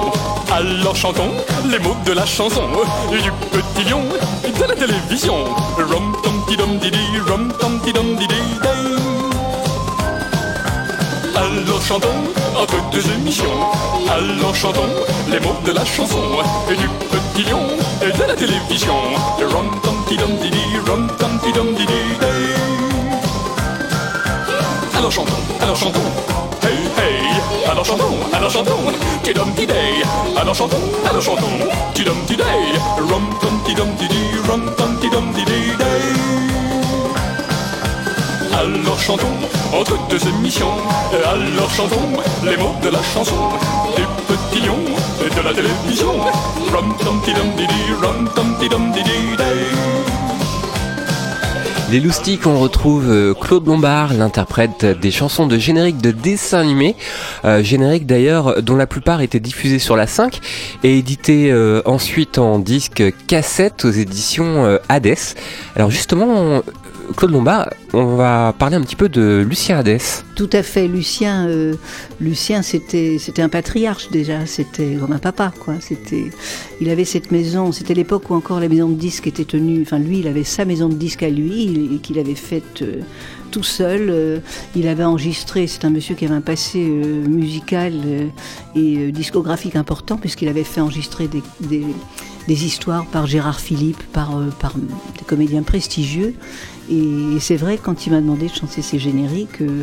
[0.50, 1.30] Alors chantons
[1.70, 2.64] les mots de la chanson
[3.10, 4.02] du petit lion
[4.42, 5.44] de la télévision.
[5.78, 8.34] Rom tom ti dom didi, rom tom ti dom didi
[8.64, 8.84] day.
[11.36, 12.20] Alors chantons
[12.60, 13.58] entre deux émissions.
[14.10, 14.90] Alors chantons
[15.30, 16.24] les mots de la chanson
[16.68, 17.62] du petit lion
[18.02, 18.98] de la télévision.
[19.52, 22.56] Rom tom ti dom didi, rom tom ti dom didi day.
[24.98, 26.00] Alors chantons, alors chantons
[27.70, 30.02] allons chantons, allons chantons, tidum tiday,
[30.36, 30.76] allons chantons,
[31.08, 31.58] allons chantons,
[31.94, 32.44] tidum tiday,
[32.98, 36.02] rum tum tidum tidi, rum tum tidum tidi day.
[38.58, 39.38] Alors chantons,
[39.78, 40.72] entre deux émissions,
[41.12, 43.50] alors chantons les mots de la chanson,
[43.96, 44.78] du petit lion
[45.24, 46.12] et de la télévision,
[46.72, 50.05] rum tum tidum didi, rum tum tidum didi day.
[51.88, 56.96] Les loustiques, on retrouve euh, Claude Lombard, l'interprète des chansons de générique de dessins animés,
[57.44, 60.40] euh, générique d'ailleurs dont la plupart étaient diffusés sur la 5
[60.82, 65.14] et édités euh, ensuite en disque cassette aux éditions Hades.
[65.76, 66.62] Alors justement,
[67.16, 69.98] Claude Lombard, on va parler un petit peu de Lucien Hadès.
[70.34, 71.74] Tout à fait, Lucien, euh,
[72.20, 75.74] Lucien c'était un patriarche déjà, c'était comme un papa quoi.
[75.80, 76.30] C'était,
[76.80, 79.82] il avait cette maison, c'était l'époque où encore la maison de disques était tenue.
[79.82, 83.00] Enfin lui, il avait sa maison de disques à lui, qu'il avait faite euh,
[83.50, 84.08] tout seul.
[84.10, 84.38] Euh,
[84.74, 85.66] il avait enregistré.
[85.66, 87.94] C'est un monsieur qui avait un passé musical
[88.74, 91.84] et discographique important puisqu'il avait fait enregistrer des, des,
[92.48, 96.34] des histoires par Gérard Philippe, par, par des comédiens prestigieux.
[96.90, 99.82] Et c'est vrai, quand il m'a demandé de chanter ses génériques, euh,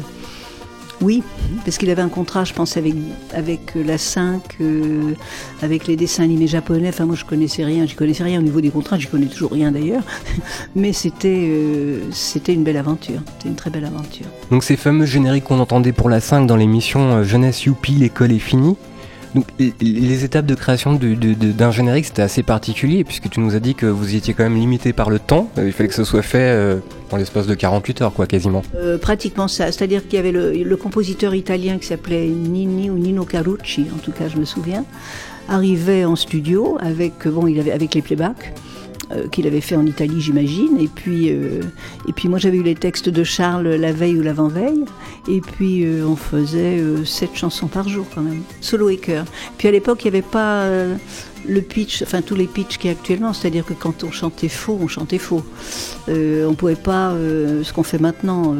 [1.01, 1.21] oui,
[1.65, 2.93] parce qu'il avait un contrat, je pense, avec,
[3.33, 5.13] avec la 5, euh,
[5.61, 6.89] avec les dessins animés japonais.
[6.89, 9.51] Enfin, moi, je connaissais rien, je connaissais rien au niveau des contrats, je connais toujours
[9.51, 10.03] rien d'ailleurs.
[10.75, 14.27] Mais c'était euh, c'était une belle aventure, c'était une très belle aventure.
[14.49, 18.39] Donc, ces fameux génériques qu'on entendait pour la 5 dans l'émission Jeunesse Youpi, l'école est
[18.39, 18.77] finie,
[19.35, 23.73] donc, les étapes de création d'un générique, c'était assez particulier, puisque tu nous as dit
[23.73, 25.49] que vous étiez quand même limité par le temps.
[25.57, 26.77] Euh, il fallait que ce soit fait euh,
[27.11, 28.61] en l'espace de 48 heures, quoi, quasiment.
[28.75, 29.71] Euh, pratiquement ça.
[29.71, 34.11] C'est-à-dire qu'il y avait le, compositeur italien qui s'appelait Nini ou Nino Carucci, en tout
[34.11, 34.85] cas, je me souviens,
[35.47, 38.53] arrivait en studio avec, bon, il avait, avec les playbacks.
[39.11, 40.77] Euh, qu'il avait fait en Italie, j'imagine.
[40.79, 41.61] Et puis, euh,
[42.07, 44.85] et puis moi, j'avais eu les textes de Charles la veille ou l'avant-veille.
[45.27, 49.25] Et puis, euh, on faisait sept chansons par jour quand même, solo et chœur.
[49.57, 50.67] Puis à l'époque, il n'y avait pas
[51.45, 54.49] le pitch, enfin tous les pitchs qu'il y a actuellement, c'est-à-dire que quand on chantait
[54.49, 55.43] faux, on chantait faux.
[56.07, 58.55] on ne pouvait pas, ce qu'on fait maintenant,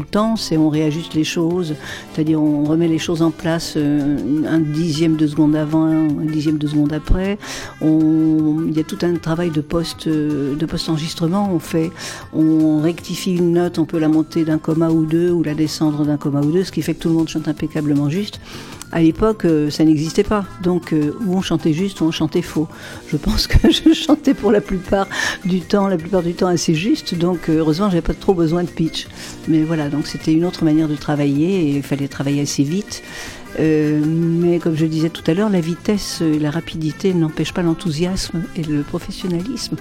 [0.00, 1.74] le temps, c'est on réajuste les choses,
[2.12, 4.16] c'est-à-dire on remet les choses en place euh,
[4.48, 7.38] un dixième de seconde avant, un dixième de seconde après.
[7.80, 11.50] On, il y a tout un travail de post euh, de post enregistrement.
[11.52, 11.90] On fait,
[12.32, 16.04] on rectifie une note, on peut la monter d'un comma ou deux ou la descendre
[16.04, 18.40] d'un comma ou deux, ce qui fait que tout le monde chante impeccablement juste.
[18.92, 20.44] À l'époque, euh, ça n'existait pas.
[20.62, 22.68] Donc, euh, où on chantait juste, ou on chantait faux.
[23.08, 25.08] Je pense que je chantais pour la plupart
[25.46, 27.14] du temps, la plupart du temps assez juste.
[27.14, 29.08] Donc, euh, heureusement, j'avais pas trop besoin de pitch.
[29.48, 33.02] Mais voilà, donc c'était une autre manière de travailler et il fallait travailler assez vite.
[33.60, 37.62] Euh, mais comme je disais tout à l'heure, la vitesse et la rapidité n'empêchent pas
[37.62, 39.76] l'enthousiasme et le professionnalisme.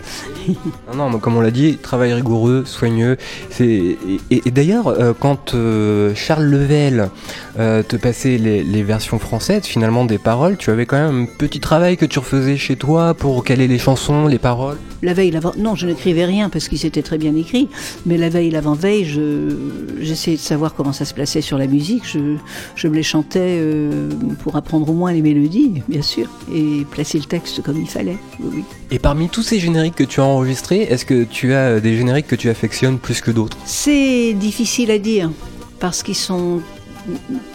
[0.95, 3.17] non, non, comme on l'a dit, travail rigoureux, soigneux.
[3.59, 3.97] Et,
[4.29, 7.09] et, d'ailleurs, euh, quand euh, Charles Level
[7.57, 11.59] te passait les, les, versions françaises, finalement des paroles, tu avais quand même un petit
[11.59, 15.51] travail que tu refaisais chez toi pour caler les chansons, les paroles La veille, l'avant.
[15.57, 17.69] Non, je n'écrivais rien parce qu'il s'était très bien écrit.
[18.05, 19.05] Mais la veille, l'avant-veille,
[19.99, 22.03] j'essayais de savoir comment ça se plaçait sur la musique.
[22.07, 22.37] Je,
[22.75, 24.09] je me les chantais euh,
[24.43, 28.17] pour apprendre au moins les mélodies, bien sûr, et placer le texte comme il fallait.
[28.39, 31.95] Oui, Et parmi tous ces génériques que tu as enregistrés, est-ce que tu as des
[31.95, 33.57] génériques que tu affectionnes plus que d'autres?
[33.65, 35.31] C'est difficile à dire,
[35.79, 36.61] parce qu'ils sont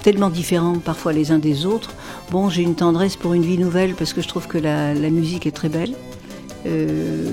[0.02, 1.94] tellement différents parfois les uns des autres.
[2.30, 5.46] Bon, j'ai une tendresse pour une vie nouvelle parce que je trouve que la, musique
[5.46, 5.94] est très belle.
[6.66, 7.30] Euh,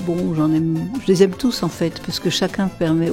[0.00, 3.10] bon, j'en aime, je les aime tous en fait, parce que chacun permet,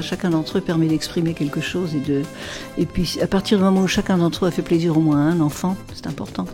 [0.00, 2.22] chacun d'entre eux permet d'exprimer quelque chose et de,
[2.78, 5.18] et puis à partir du moment où chacun d'entre eux a fait plaisir au moins
[5.18, 6.46] à un enfant, c'est important.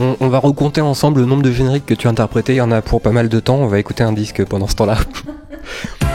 [0.00, 2.54] On, on, va recompter ensemble le nombre de génériques que tu as interprétés.
[2.54, 3.56] Il y en a pour pas mal de temps.
[3.56, 4.96] On va écouter un disque pendant ce temps-là.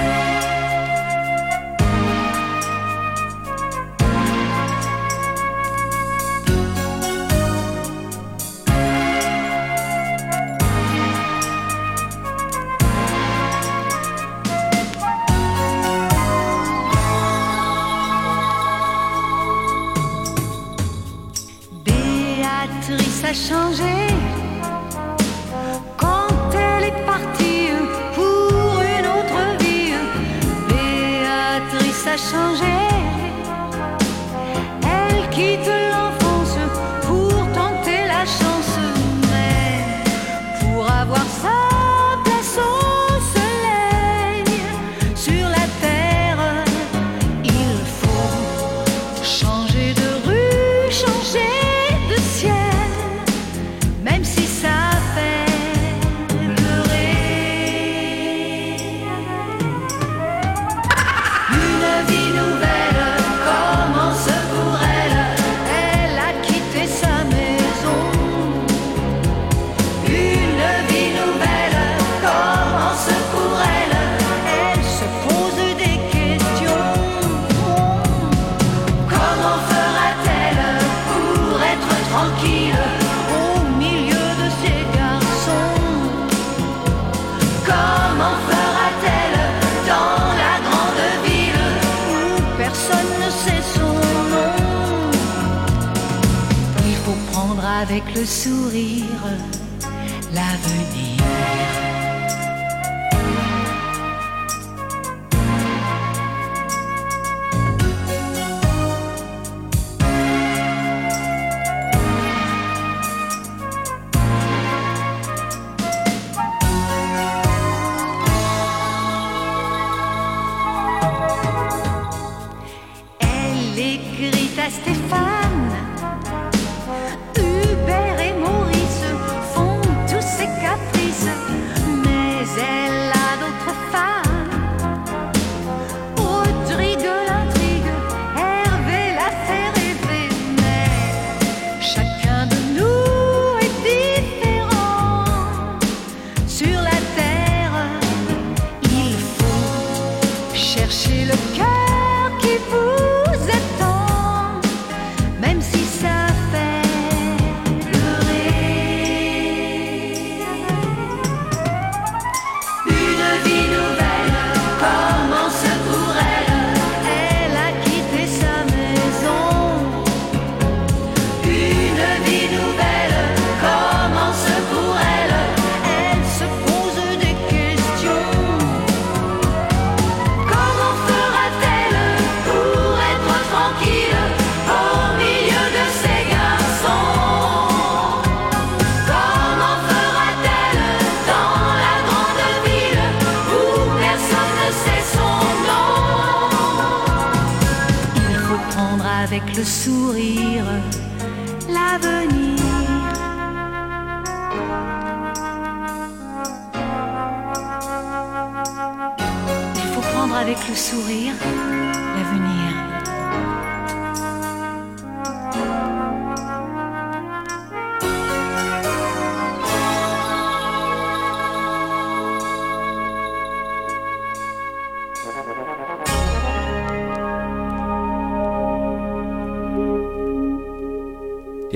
[97.97, 99.56] avec le sourire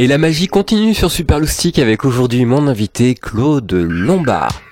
[0.02, 4.64] Et la magie continue sur Super Loustic avec aujourd'hui mon invité Claude Lombard.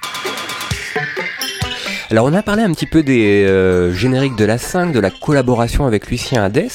[2.09, 5.11] Alors on a parlé un petit peu des euh, génériques de la 5, de la
[5.11, 6.69] collaboration avec Lucien Hadès.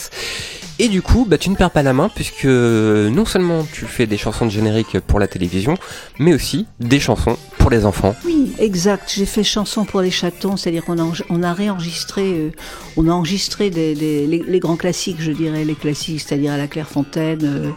[0.81, 4.07] Et du coup, bah, tu ne perds pas la main puisque non seulement tu fais
[4.07, 5.77] des chansons de générique pour la télévision,
[6.19, 8.15] mais aussi des chansons pour les enfants.
[8.25, 9.13] Oui, exact.
[9.15, 12.51] J'ai fait chanson pour les chatons, c'est-à-dire qu'on a, on a réenregistré, euh,
[12.97, 17.41] on a enregistré des, les grands classiques, je dirais, les classiques, c'est-à-dire à la Clairefontaine,
[17.45, 17.71] euh,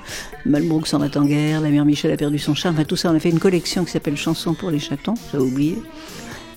[0.45, 3.11] Malbrook s'en va en guerre, La mère Michel a perdu son charme, enfin tout ça.
[3.11, 5.77] On a fait une collection qui s'appelle Chansons pour les chatons, j'avais oublié.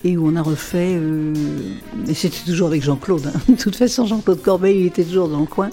[0.03, 1.33] Et où on a refait, euh,
[2.07, 3.39] et c'était toujours avec Jean-Claude, hein.
[3.49, 5.69] de toute façon Jean-Claude Corbeil il était toujours dans le coin,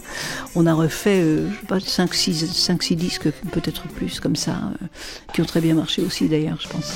[0.55, 4.53] on a refait, euh, je sais pas, 5-6 disques, peut-être plus comme ça,
[4.83, 4.87] euh,
[5.33, 6.93] qui ont très bien marché aussi d'ailleurs, je pense.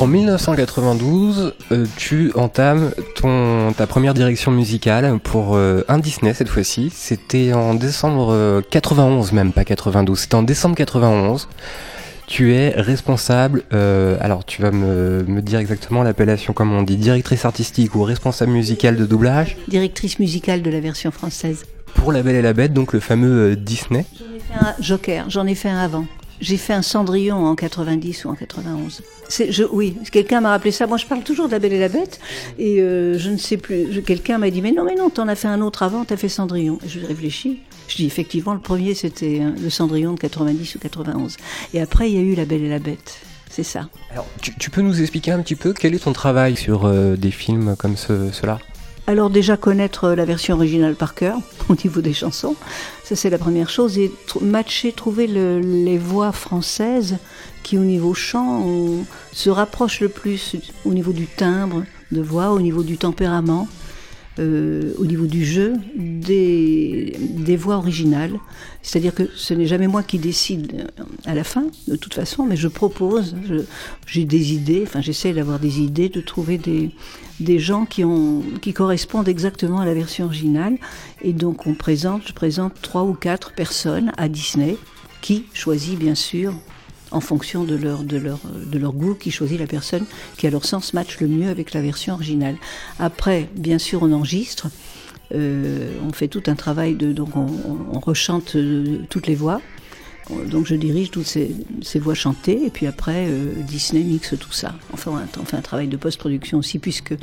[0.00, 6.48] En 1992, euh, tu entames ton, ta première direction musicale pour euh, un Disney cette
[6.48, 6.92] fois-ci.
[6.94, 10.16] C'était en décembre euh, 91 même, pas 92.
[10.16, 11.48] C'était en décembre 91.
[12.28, 16.98] Tu es responsable, euh, alors tu vas me, me dire exactement l'appellation, comme on dit,
[16.98, 21.64] directrice artistique ou responsable musicale de doublage Directrice musicale de la version française.
[21.94, 24.04] pour La Belle et la Bête, donc le fameux euh, Disney.
[24.18, 26.04] J'en ai fait un Joker, j'en ai fait un avant.
[26.42, 29.00] J'ai fait un Cendrillon en 90 ou en 91.
[29.28, 30.86] C'est, je, oui, quelqu'un m'a rappelé ça.
[30.86, 32.20] Moi, je parle toujours de La Belle et la Bête.
[32.58, 34.02] Et euh, je ne sais plus.
[34.02, 36.28] quelqu'un m'a dit, mais non, mais non, t'en as fait un autre avant, t'as fait
[36.28, 36.78] Cendrillon.
[36.84, 37.58] Et je réfléchis.
[37.88, 41.36] Je dis, effectivement, le premier, c'était hein, le Cendrillon de 90 ou 91.
[41.74, 43.18] Et après, il y a eu La Belle et la Bête.
[43.50, 43.88] C'est ça.
[44.12, 47.16] Alors, tu, tu peux nous expliquer un petit peu quel est ton travail sur euh,
[47.16, 48.58] des films comme ce, cela?
[49.06, 51.38] Alors déjà connaître euh, la version originale par cœur
[51.70, 52.56] au niveau des chansons,
[53.04, 57.16] ça c'est la première chose, et tr- matcher, trouver le- les voix françaises
[57.62, 62.50] qui au niveau chant on- se rapprochent le plus au niveau du timbre de voix,
[62.50, 63.66] au niveau du tempérament,
[64.38, 68.38] euh, au niveau du jeu des, des voix originales.
[68.82, 72.44] C'est-à-dire que ce n'est jamais moi qui décide euh, à la fin, de toute façon,
[72.44, 73.34] mais je propose,
[74.06, 76.90] j'ai des idées, enfin j'essaie d'avoir des idées, de trouver des,
[77.40, 80.78] des gens qui, ont, qui correspondent exactement à la version originale.
[81.22, 84.76] Et donc on présente, je présente trois ou quatre personnes à Disney
[85.20, 86.54] qui choisit bien sûr
[87.10, 88.40] en fonction de leur, de, leur,
[88.70, 90.04] de leur goût, qui choisit la personne
[90.36, 92.56] qui à leur sens match le mieux avec la version originale.
[92.98, 94.68] Après, bien sûr, on enregistre,
[95.34, 97.12] euh, on fait tout un travail de...
[97.12, 97.46] Donc on,
[97.92, 99.60] on- rechante euh, toutes les voix.
[100.50, 104.52] Donc je dirige toutes ces, ces voix chantées et puis après euh, Disney mixe tout
[104.52, 104.74] ça.
[104.92, 107.14] Enfin on fait un travail de post-production aussi puisque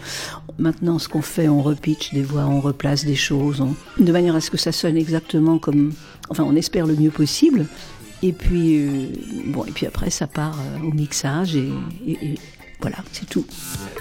[0.58, 4.34] maintenant ce qu'on fait on repitch des voix, on replace des choses, on- de manière
[4.36, 5.94] à ce que ça sonne exactement comme,
[6.30, 7.68] enfin on espère le mieux possible.
[8.28, 9.06] Et puis, euh,
[9.48, 11.70] bon, et puis après, ça part euh, au mixage et,
[12.08, 12.36] et- et
[12.82, 13.46] voilà, c'est tout.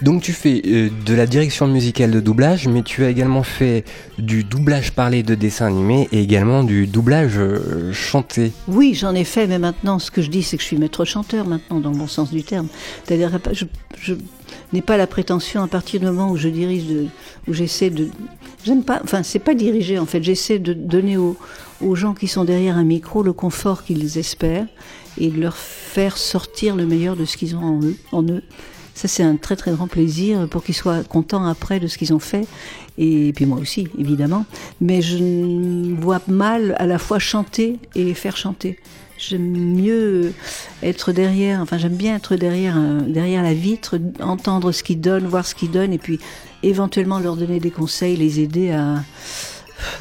[0.02, 3.84] Donc tu fais euh, de la direction musicale de doublage, mais tu as également fait
[4.18, 8.52] du doublage parlé de dessin animé et également du doublage euh, chanté.
[8.66, 11.04] Oui, j'en ai fait, mais maintenant, ce que je dis, c'est que je suis maître
[11.04, 12.66] chanteur maintenant, dans le bon sens du terme.
[13.04, 13.64] C'est-à-dire, je,
[14.02, 14.14] je
[14.72, 17.06] n'ai pas la prétention, à partir du moment où je dirige, de,
[17.48, 18.08] où j'essaie de,
[18.66, 20.22] j'aime pas, enfin, c'est pas diriger en fait.
[20.22, 21.36] J'essaie de donner aux,
[21.80, 24.66] aux gens qui sont derrière un micro le confort qu'ils espèrent
[25.18, 27.80] et de leur faire sortir le meilleur de ce qu'ils ont
[28.12, 28.42] en eux.
[28.94, 32.14] Ça, c'est un très très grand plaisir pour qu'ils soient contents après de ce qu'ils
[32.14, 32.46] ont fait.
[32.96, 34.46] Et puis moi aussi, évidemment.
[34.80, 38.78] Mais je vois mal à la fois chanter et faire chanter.
[39.18, 40.32] J'aime mieux
[40.82, 45.26] être derrière, enfin j'aime bien être derrière, un- derrière la vitre, entendre ce qu'ils donnent,
[45.26, 46.18] voir ce qu'ils donnent, et puis
[46.62, 49.02] éventuellement leur donner des conseils, les aider à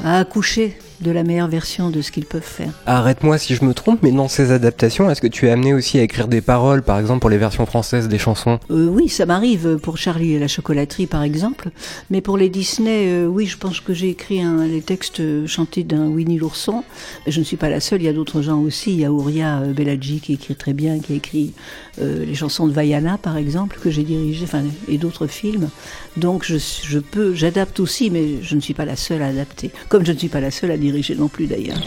[0.03, 2.71] accoucher de la meilleure version de ce qu'ils peuvent faire.
[2.85, 5.99] Arrête-moi si je me trompe, mais dans ces adaptations, est-ce que tu es amené aussi
[5.99, 8.59] à écrire des paroles, par exemple pour les versions françaises des chansons?
[8.71, 11.69] Euh, oui, ça m'arrive pour Charlie et la chocolaterie, par exemple.
[12.09, 15.45] Mais pour les Disney, euh, oui, je pense que j'ai écrit un, les textes euh,
[15.45, 16.83] chantés d'un Winnie l'ourson.
[17.27, 18.93] Je ne suis pas la seule, il y a d'autres gens aussi.
[18.93, 21.53] Il y a Ouria Bellaggi qui écrit très bien, qui a écrit
[22.01, 25.69] euh, les chansons de Vaiana, par exemple, que j'ai dirigé, enfin, et d'autres films.
[26.15, 29.71] Donc je, je peux, j'adapte aussi, mais je ne suis pas la seule à adapter.
[29.89, 31.81] Comme je ne suis pas la seule à diriger non plus, d'ailleurs.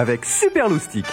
[0.00, 1.04] Avec Super Loustic.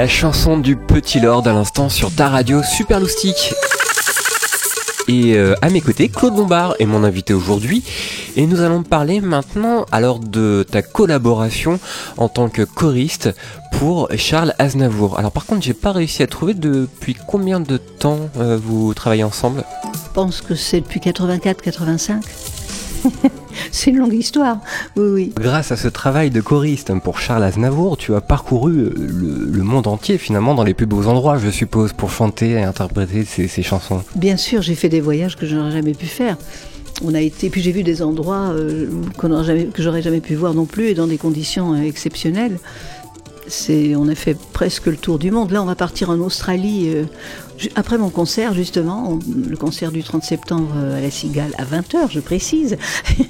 [0.00, 3.52] La chanson du Petit Lord à l'instant sur ta radio Super Loustique.
[5.08, 7.84] Et euh, à mes côtés, Claude Bombard est mon invité aujourd'hui.
[8.34, 11.78] Et nous allons parler maintenant alors de ta collaboration
[12.16, 13.28] en tant que choriste
[13.72, 15.18] pour Charles Aznavour.
[15.18, 19.24] Alors par contre, j'ai pas réussi à trouver depuis combien de temps euh, vous travaillez
[19.24, 19.64] ensemble?
[19.92, 22.22] Je pense que c'est depuis 84-85.
[23.72, 24.58] c'est une longue histoire.
[24.96, 25.32] Oui, oui.
[25.36, 29.62] Grâce à ce travail de choriste pour Charles Aznavour, tu as parcouru euh, le, le
[29.62, 33.48] monde entier finalement dans les plus beaux endroits, je suppose, pour chanter et interpréter ces,
[33.48, 34.02] ces chansons.
[34.16, 36.36] Bien sûr, j'ai fait des voyages que je n'aurais jamais pu faire.
[37.02, 38.86] On a été, puis j'ai vu des endroits euh,
[39.42, 42.58] jamais- que j'aurais jamais pu voir non plus et dans des conditions euh, exceptionnelles.
[43.96, 45.50] On a fait presque le tour du monde.
[45.50, 47.04] Là, on va partir en Australie euh,
[47.74, 49.18] après mon concert, justement,
[49.48, 52.76] le concert du 30 septembre euh, à la Cigale à 20h, je précise.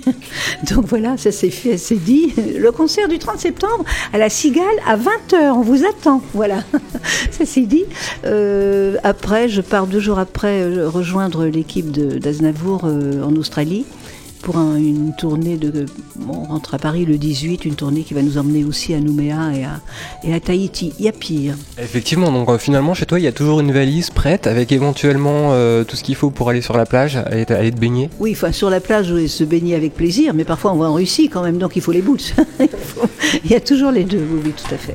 [0.71, 2.35] Donc voilà, ça s'est fait, c'est dit.
[2.59, 6.23] Le concert du 30 septembre à la Cigale à 20h, on vous attend.
[6.35, 6.65] Voilà,
[7.31, 7.85] ça c'est dit.
[8.25, 13.87] Euh, après, je pars deux jours après rejoindre l'équipe d'Aznavour en Australie
[14.43, 15.87] pour un- une tournée de.
[16.29, 19.53] on rentre à Paris le 18, une tournée qui va nous emmener aussi à Nouméa
[19.55, 19.81] et à,
[20.25, 20.93] et à Tahiti.
[20.99, 21.55] Il y a pire.
[21.79, 25.53] Effectivement, donc euh, finalement chez toi il y a toujours une valise prête avec éventuellement
[25.53, 28.09] euh, tout ce qu'il faut pour aller sur la plage, aller, te- aller te baigner.
[28.19, 30.95] Oui, enfin, sur la plage, oui, se baigner avec plaisir, mais parfois on va en
[30.95, 32.35] Russie quand même, donc il faut les boots.
[32.61, 33.09] Il faut-
[33.45, 34.95] il y a toujours les deux, oui, oui, tout à fait.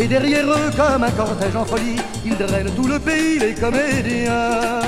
[0.00, 4.80] Et derrière eux, comme un cortège en folie, ils drainent tout le pays, les comédiens.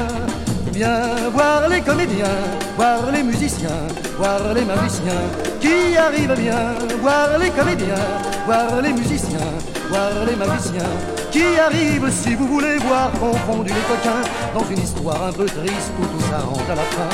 [0.72, 2.38] Viens voir les comédiens,
[2.76, 5.22] voir les musiciens, voir les magiciens
[5.60, 6.74] qui arrivent bien.
[7.02, 8.06] Voir les comédiens,
[8.46, 9.50] voir les musiciens,
[9.88, 10.94] voir les magiciens
[11.32, 14.22] qui arrivent si vous voulez voir confondus les coquins
[14.54, 17.08] dans une histoire un peu triste où tout s'arrange à la fin.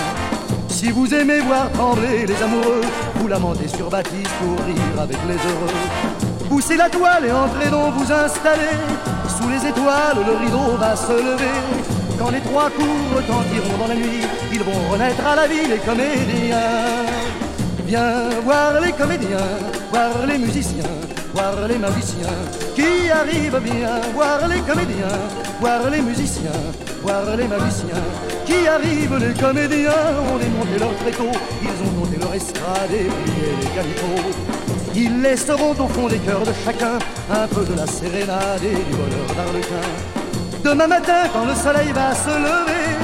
[0.69, 2.83] Si vous aimez voir trembler les amoureux,
[3.15, 6.26] vous lamentez sur Baptiste pour rire avec les heureux.
[6.57, 8.79] Poussez la toile et entrez donc vous installer.
[9.29, 11.61] Sous les étoiles, le rideau va se lever.
[12.19, 15.77] Quand les trois coups retentiront dans la nuit, ils vont renaître à la vie, les
[15.77, 17.05] comédiens.
[17.85, 19.51] Viens voir les comédiens,
[19.91, 20.97] voir les musiciens,
[21.35, 22.39] voir les magiciens
[22.75, 24.01] qui arrivent bien?
[24.15, 25.19] Voir les comédiens,
[25.61, 26.63] voir les musiciens,
[27.03, 28.07] voir les magiciens
[28.47, 29.19] qui arrivent.
[29.19, 34.56] Les comédiens ont démonté leur tréteau, ils ont monté leur estrade et plié les.
[34.99, 36.99] Ils laisseront au fond des cœurs de chacun
[37.31, 39.87] un peu de la sérénade et du bonheur d'Arlequin.
[40.65, 42.97] Demain matin, quand le soleil va se lever,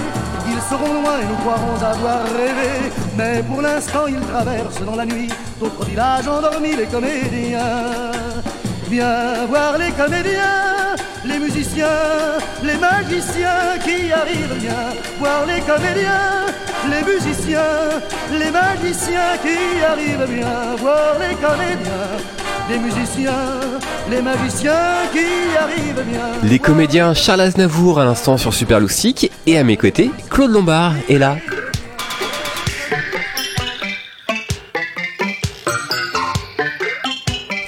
[0.49, 2.91] ils seront loin et nous croirons avoir rêvé.
[3.15, 5.29] Mais pour l'instant, ils traversent dans la nuit
[5.61, 8.11] d'autres villages endormis, les comédiens.
[8.89, 11.87] Viens voir les comédiens, les musiciens,
[12.63, 14.93] les magiciens qui arrivent bien.
[15.19, 16.47] Voir les comédiens,
[16.91, 17.61] les musiciens,
[18.33, 20.77] les magiciens qui arrivent bien.
[20.79, 22.09] Voir les comédiens,
[22.71, 23.33] les musiciens,
[24.11, 26.49] les magiciens qui arrivent bien.
[26.49, 30.95] Les comédiens Charles Aznavour à l'instant sur Super Loustique et à mes côtés, Claude Lombard
[31.09, 31.37] est là.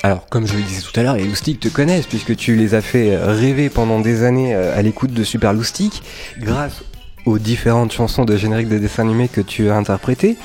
[0.05, 2.75] Alors, comme je le disais tout à l'heure, les loustiques te connaissent puisque tu les
[2.75, 6.03] as fait rêver pendant des années euh, à l'écoute de Super Loustique
[6.37, 6.83] grâce
[7.25, 10.37] aux différentes chansons de générique de dessins animés que tu as interprétées.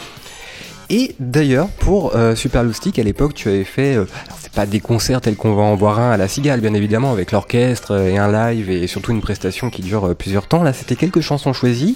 [0.89, 4.05] Et d'ailleurs, pour euh, Super Loustic, à l'époque, tu avais fait, euh,
[4.39, 7.12] c'est pas des concerts tels qu'on va en voir un à la Cigale, bien évidemment,
[7.12, 10.64] avec l'orchestre euh, et un live et surtout une prestation qui dure plusieurs temps.
[10.64, 11.95] Là, c'était quelques chansons choisies.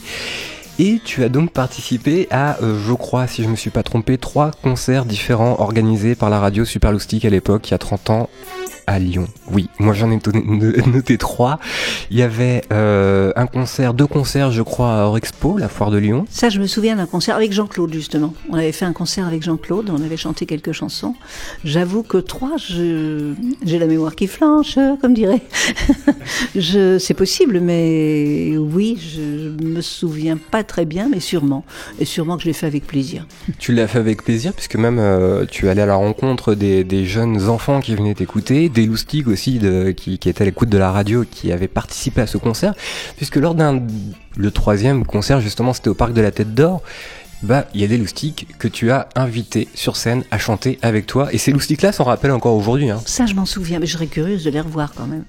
[0.79, 4.17] Et tu as donc participé à, euh, je crois, si je me suis pas trompé,
[4.17, 8.09] trois concerts différents organisés par la radio Super Loustic à l'époque, il y a 30
[8.09, 8.29] ans,
[8.87, 9.27] à Lyon.
[9.51, 10.19] Oui, moi j'en ai
[10.87, 11.59] noté, trois.
[12.11, 15.97] Il y avait euh, un concert, deux concerts, je crois, à Eurexpo, la foire de
[15.97, 16.25] Lyon.
[16.29, 18.33] Ça, je me souviens d'un concert avec Jean-Claude, justement.
[18.49, 21.15] On avait fait un concert avec Jean-Claude, on avait chanté quelques chansons.
[21.63, 23.33] J'avoue que trois, je...
[23.65, 25.41] j'ai la mémoire qui flanche, comme dirait.
[26.55, 26.97] je...
[26.99, 31.63] C'est possible, mais oui, je me souviens pas très bien, mais sûrement.
[31.99, 33.25] Et sûrement que je l'ai fait avec plaisir.
[33.59, 37.05] Tu l'as fait avec plaisir, puisque même euh, tu allais à la rencontre des, des
[37.05, 39.59] jeunes enfants qui venaient t'écouter, des loustiques aussi
[39.95, 42.73] qui étaient à l'écoute de la radio, qui avaient participé à ce concert,
[43.15, 43.81] puisque lors d'un
[44.35, 46.81] le troisième concert justement c'était au parc de la Tête d'Or.
[47.43, 51.05] bah il y a des loustiques que tu as invités sur scène à chanter avec
[51.05, 51.31] toi.
[51.33, 52.89] Et ces loustiques-là s'en rappellent encore aujourd'hui.
[52.89, 53.01] Hein.
[53.05, 55.25] Ça, je m'en souviens, mais je serais curieuse de les revoir quand même.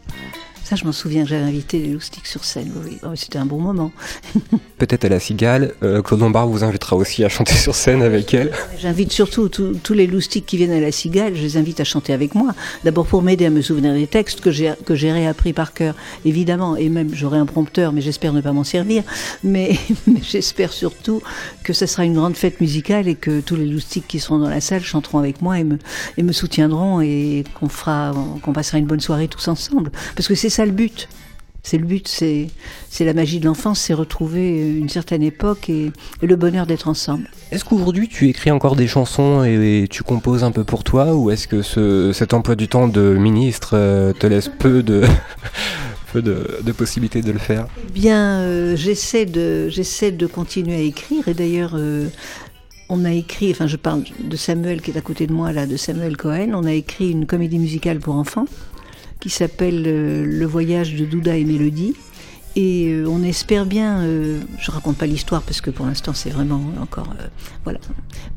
[0.65, 2.73] Ça, je m'en souviens, j'avais invité les loustiques sur scène.
[2.83, 3.93] Oui, oh, c'était un bon moment.
[4.79, 8.33] Peut-être à la Cigale, euh, Claude Lombard vous invitera aussi à chanter sur scène avec
[8.33, 8.51] elle.
[8.81, 12.15] J'invite surtout tous les loustiques qui viennent à la Cigale, je les invite à chanter
[12.15, 12.55] avec moi.
[12.83, 15.95] D'abord pour m'aider à me souvenir des textes que j'ai que j'ai réappris par cœur,
[16.25, 19.03] évidemment, et même j'aurai un prompteur, mais j'espère ne pas m'en servir.
[19.43, 21.21] Mais, mais j'espère surtout
[21.63, 24.49] que ce sera une grande fête musicale et que tous les loustiques qui seront dans
[24.49, 25.79] la salle chanteront avec moi et me,
[26.17, 29.91] et me soutiendront et qu'on fera, qu'on passera une bonne soirée tous ensemble.
[30.17, 31.09] Parce que c'est ça le but.
[31.65, 32.51] C'est le but, c'est
[33.01, 37.31] la magie de l'enfance, c'est retrouver une certaine époque et, le bonheur d'être ensemble.
[37.51, 41.31] Est-ce qu'aujourd'hui tu écris encore des chansons et, tu composes un peu pour toi ou
[41.31, 45.05] est-ce que ce, cet emploi du temps de ministre euh, te laisse peu de
[46.13, 47.67] peu de, possibilités de le faire?
[47.89, 52.09] Eh Bien, euh, j'essaie de de continuer à écrire et d'ailleurs euh,
[52.91, 55.67] on a écrit, enfin je parle de Samuel qui est à côté de moi là,
[55.67, 58.47] de Samuel Cohen, on a écrit une comédie musicale pour enfants
[59.25, 61.95] qui s'appelle euh, Le voyage de Douda et Mélodie.
[62.57, 66.29] Et euh, on espère bien, euh, je raconte pas l'histoire parce que pour l'instant c'est
[66.29, 67.09] vraiment encore,
[67.65, 67.81] voilà.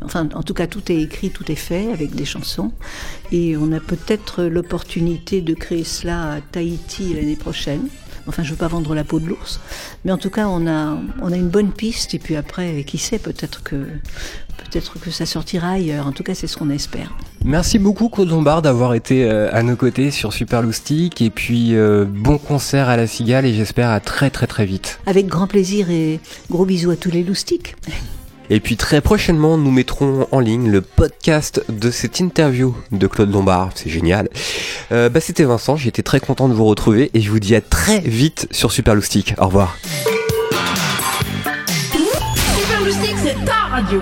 [0.02, 2.72] Enfin, en tout cas, tout est écrit, tout est fait avec des chansons.
[3.34, 7.90] Et on a peut-être l'opportunité de créer cela à Tahiti l'année prochaine.
[8.28, 9.60] Enfin, je veux pas vendre la peau de l'ours,
[10.06, 12.14] mais en tout cas, on a, on a une bonne piste.
[12.14, 13.76] Et puis après, qui sait, peut-être que
[14.58, 16.08] peut-être que ça sortira ailleurs.
[16.08, 17.14] En tout cas, c'est ce qu'on espère.
[17.48, 21.78] Merci beaucoup Claude Lombard d'avoir été euh, à nos côtés sur Super Loustic et puis
[21.78, 25.00] euh, bon concert à la Cigale et j'espère à très très très vite.
[25.06, 26.20] Avec grand plaisir et
[26.52, 27.78] gros bisous à tous les loustiques.
[28.50, 33.32] Et puis très prochainement, nous mettrons en ligne le podcast de cette interview de Claude
[33.32, 33.70] Lombard.
[33.76, 34.28] C'est génial.
[34.92, 37.56] Euh, bah, C'était Vincent, j'ai été très content de vous retrouver et je vous dis
[37.56, 39.36] à très vite sur Super Loustic.
[39.38, 39.78] Au revoir.
[41.96, 44.02] Super Loustic, c'est ta radio.